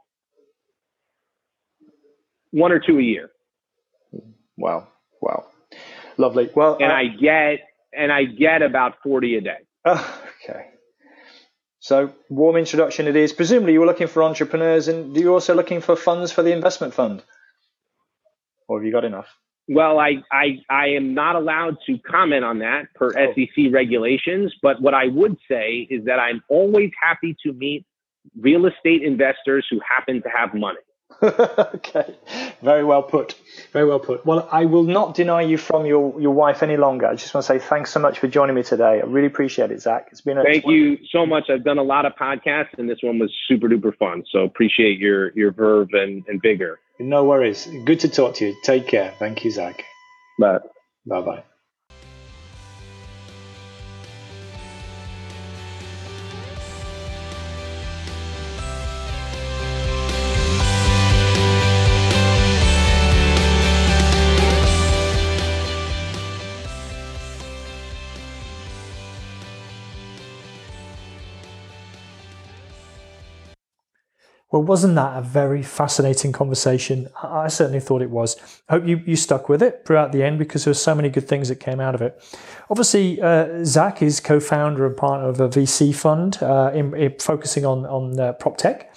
[2.50, 3.30] one or two a year.
[4.56, 4.88] Wow.
[5.20, 5.46] Wow.
[6.16, 6.50] Lovely.
[6.54, 7.60] Well, and uh, I get,
[7.92, 9.58] and I get about 40 a day.
[9.84, 10.66] Oh, okay.
[11.78, 13.32] So warm introduction it is.
[13.32, 16.52] Presumably you were looking for entrepreneurs and do you're also looking for funds for the
[16.52, 17.22] investment fund?
[18.66, 19.28] Or have you got enough?
[19.68, 23.34] Well, I, I, I am not allowed to comment on that per oh.
[23.34, 27.84] SEC regulations, but what I would say is that I'm always happy to meet
[28.38, 30.78] real estate investors who happen to have money.
[31.22, 32.14] okay,
[32.62, 33.34] very well put.
[33.72, 34.24] Very well put.
[34.26, 37.06] Well, I will not deny you from your, your wife any longer.
[37.06, 39.00] I just want to say thanks so much for joining me today.
[39.02, 40.08] I really appreciate it, Zach.
[40.12, 41.48] It's been a thank you so much.
[41.48, 44.24] I've done a lot of podcasts, and this one was super duper fun.
[44.30, 46.80] So appreciate your your verve and, and vigor.
[46.98, 47.66] No worries.
[47.84, 48.56] Good to talk to you.
[48.62, 49.14] Take care.
[49.18, 49.84] Thank you, Zach.
[50.38, 50.58] Bye.
[51.06, 51.55] Bye bye.
[74.56, 77.08] Well, wasn't that a very fascinating conversation?
[77.22, 78.38] I certainly thought it was.
[78.70, 81.10] I hope you, you stuck with it throughout the end because there were so many
[81.10, 82.18] good things that came out of it.
[82.70, 87.14] Obviously, uh, Zach is co founder and partner of a VC fund uh, in, in
[87.18, 88.94] focusing on, on uh, prop tech.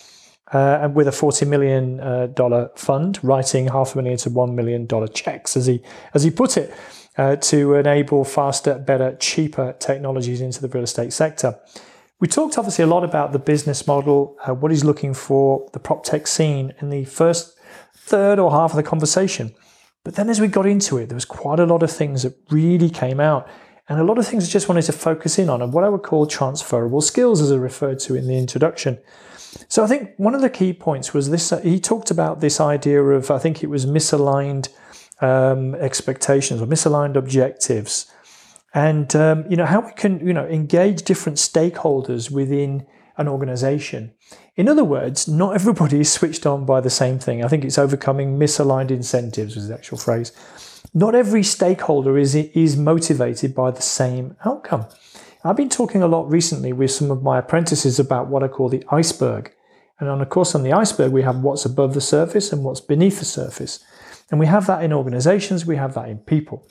[0.53, 4.55] Uh, and with a forty million uh, dollar fund, writing half a million to one
[4.55, 5.81] million dollar checks, as he
[6.13, 6.73] as he put it,
[7.17, 11.59] uh, to enable faster, better, cheaper technologies into the real estate sector.
[12.19, 15.79] We talked obviously a lot about the business model, uh, what he's looking for, the
[15.79, 17.57] prop tech scene in the first
[17.95, 19.55] third or half of the conversation.
[20.03, 22.35] But then as we got into it, there was quite a lot of things that
[22.49, 23.47] really came out
[23.87, 25.89] and a lot of things I just wanted to focus in on and what I
[25.89, 28.99] would call transferable skills as I referred to in the introduction.
[29.67, 32.59] So I think one of the key points was this, uh, he talked about this
[32.59, 34.67] idea of, I think it was misaligned
[35.21, 38.11] um, expectations or misaligned objectives
[38.73, 42.85] and um, you know how we can you know engage different stakeholders within
[43.17, 44.13] an organization.
[44.55, 47.43] In other words, not everybody is switched on by the same thing.
[47.43, 50.31] I think it's overcoming misaligned incentives was the actual phrase.
[50.93, 54.85] Not every stakeholder is is motivated by the same outcome.
[55.43, 58.67] I've been talking a lot recently with some of my apprentices about what I call
[58.67, 59.53] the iceberg.
[59.99, 62.81] And on, of course, on the iceberg, we have what's above the surface and what's
[62.81, 63.83] beneath the surface.
[64.31, 66.67] And we have that in organizations, we have that in people.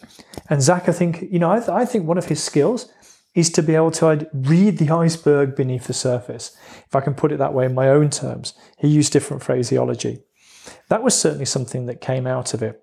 [0.48, 2.90] And Zach, I think, you know, I, th- I think one of his skills
[3.34, 6.56] is to be able to read the iceberg beneath the surface.
[6.86, 10.20] If I can put it that way in my own terms, he used different phraseology.
[10.88, 12.80] That was certainly something that came out of it.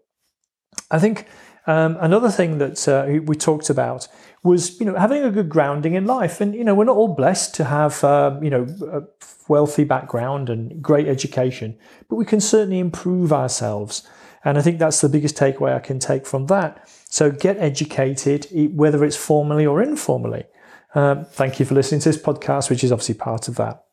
[0.91, 1.27] I think
[1.67, 4.07] um, another thing that uh, we talked about
[4.43, 6.39] was, you know, having a good grounding in life.
[6.39, 9.01] And, you know, we're not all blessed to have, uh, you know, a
[9.47, 14.07] wealthy background and great education, but we can certainly improve ourselves
[14.45, 16.87] and I think that's the biggest takeaway I can take from that.
[17.09, 20.43] So get educated, whether it's formally or informally.
[20.93, 23.83] Um, thank you for listening to this podcast, which is obviously part of that.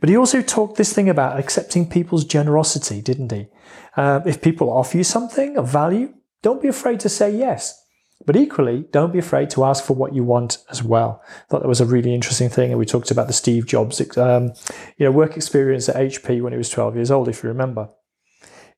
[0.00, 3.48] But he also talked this thing about accepting people's generosity, didn't he?
[3.96, 7.84] Uh, if people offer you something of value, don't be afraid to say yes.
[8.24, 11.22] But equally, don't be afraid to ask for what you want as well.
[11.26, 12.70] I thought that was a really interesting thing.
[12.70, 14.52] And we talked about the Steve Jobs, um,
[14.96, 17.88] you know, work experience at HP when he was 12 years old, if you remember.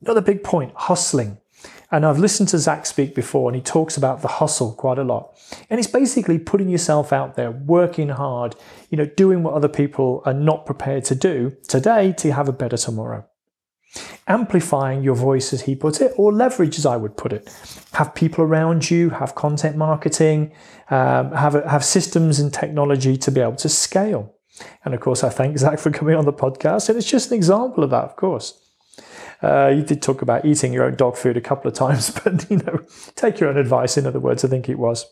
[0.03, 1.38] Another big point hustling.
[1.92, 5.05] And I've listened to Zach speak before, and he talks about the hustle quite a
[5.05, 5.36] lot.
[5.68, 8.55] And it's basically putting yourself out there, working hard,
[8.90, 12.53] you know, doing what other people are not prepared to do today to have a
[12.53, 13.26] better tomorrow.
[14.28, 17.53] Amplifying your voice, as he put it, or leverage, as I would put it.
[17.94, 20.53] Have people around you, have content marketing,
[20.90, 24.36] um, have, have systems and technology to be able to scale.
[24.84, 26.88] And of course, I thank Zach for coming on the podcast.
[26.88, 28.70] And it's just an example of that, of course.
[29.43, 32.49] Uh, you did talk about eating your own dog food a couple of times, but
[32.51, 32.80] you know,
[33.16, 33.97] take your own advice.
[33.97, 35.07] In other words, I think it was.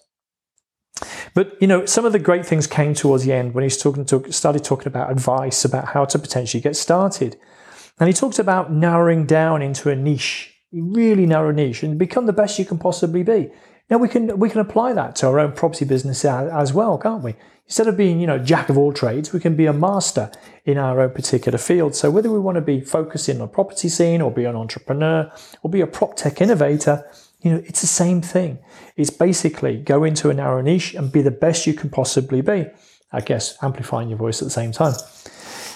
[1.35, 4.07] But you know, some of the great things came towards the end when he talking
[4.33, 7.37] started talking about advice about how to potentially get started,
[7.99, 12.33] and he talked about narrowing down into a niche, really narrow niche, and become the
[12.33, 13.51] best you can possibly be.
[13.91, 17.23] Now we can we can apply that to our own property business as well, can't
[17.23, 17.35] we?
[17.67, 20.31] Instead of being, you know, jack of all trades, we can be a master
[20.65, 21.95] in our own particular field.
[21.95, 25.31] So whether we want to be focusing on the property scene or be an entrepreneur
[25.63, 27.07] or be a prop tech innovator,
[27.43, 28.59] you know, it's the same thing.
[28.97, 32.67] It's basically go into a narrow niche and be the best you can possibly be.
[33.13, 34.95] I guess amplifying your voice at the same time.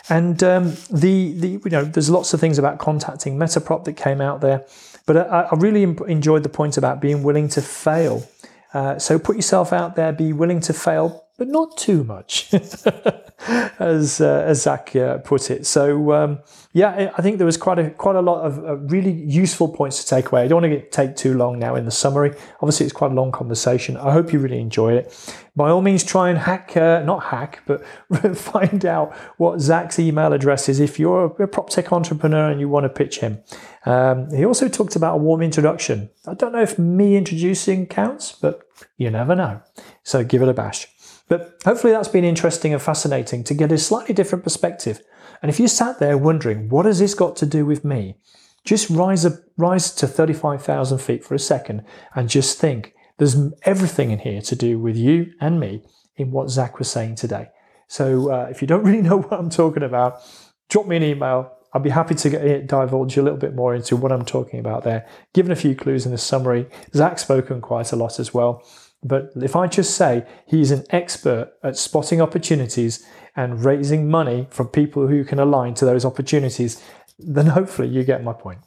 [0.08, 4.20] And um, the the you know, there's lots of things about contacting Metaprop that came
[4.20, 4.66] out there,
[5.06, 8.28] but I, I really enjoyed the point about being willing to fail.
[8.74, 12.52] Uh, so put yourself out there, be willing to fail, but not too much,
[13.78, 15.66] as uh, as Zach uh, put it.
[15.66, 16.38] So um,
[16.74, 20.02] yeah, I think there was quite a quite a lot of uh, really useful points
[20.02, 20.42] to take away.
[20.42, 22.34] I don't want to get, take too long now in the summary.
[22.60, 23.98] Obviously, it's quite a long conversation.
[23.98, 25.36] I hope you really enjoyed it.
[25.54, 27.84] By all means, try and hack, uh, not hack, but
[28.36, 32.70] find out what Zach's email address is if you're a prop tech entrepreneur and you
[32.70, 33.42] want to pitch him.
[33.84, 36.08] Um, he also talked about a warm introduction.
[36.26, 38.62] I don't know if me introducing counts, but
[38.96, 39.60] you never know.
[40.04, 40.86] So give it a bash.
[41.28, 45.02] But hopefully that's been interesting and fascinating to get a slightly different perspective.
[45.42, 48.16] And if you sat there wondering, what has this got to do with me?
[48.64, 51.84] Just rise, up, rise to 35,000 feet for a second
[52.14, 55.82] and just think there's everything in here to do with you and me
[56.16, 57.48] in what Zach was saying today.
[57.88, 60.20] So uh, if you don't really know what I'm talking about,
[60.68, 61.52] drop me an email.
[61.74, 64.84] I'll be happy to get, divulge a little bit more into what I'm talking about
[64.84, 65.08] there.
[65.34, 68.62] Given a few clues in the summary, Zach's spoken quite a lot as well.
[69.02, 73.04] But if I just say he's an expert at spotting opportunities
[73.34, 76.82] and raising money from people who can align to those opportunities,
[77.18, 78.60] then hopefully you get my point.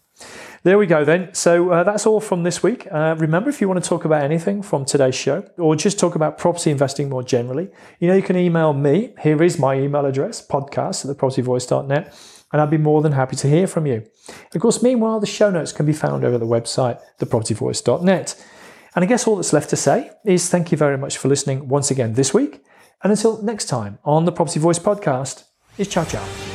[0.64, 1.32] There we go then.
[1.34, 2.88] So uh, that's all from this week.
[2.92, 6.16] Uh, remember, if you want to talk about anything from today's show or just talk
[6.16, 9.14] about property investing more generally, you know, you can email me.
[9.22, 12.18] Here is my email address, podcast at thepropertyvoice.net,
[12.52, 14.08] and I'd be more than happy to hear from you.
[14.56, 18.46] Of course, meanwhile, the show notes can be found over the website, thepropertyvoice.net.
[18.96, 21.68] And I guess all that's left to say is thank you very much for listening
[21.68, 22.64] once again this week.
[23.04, 25.44] And until next time on the Property Voice podcast,
[25.78, 26.55] is ciao ciao.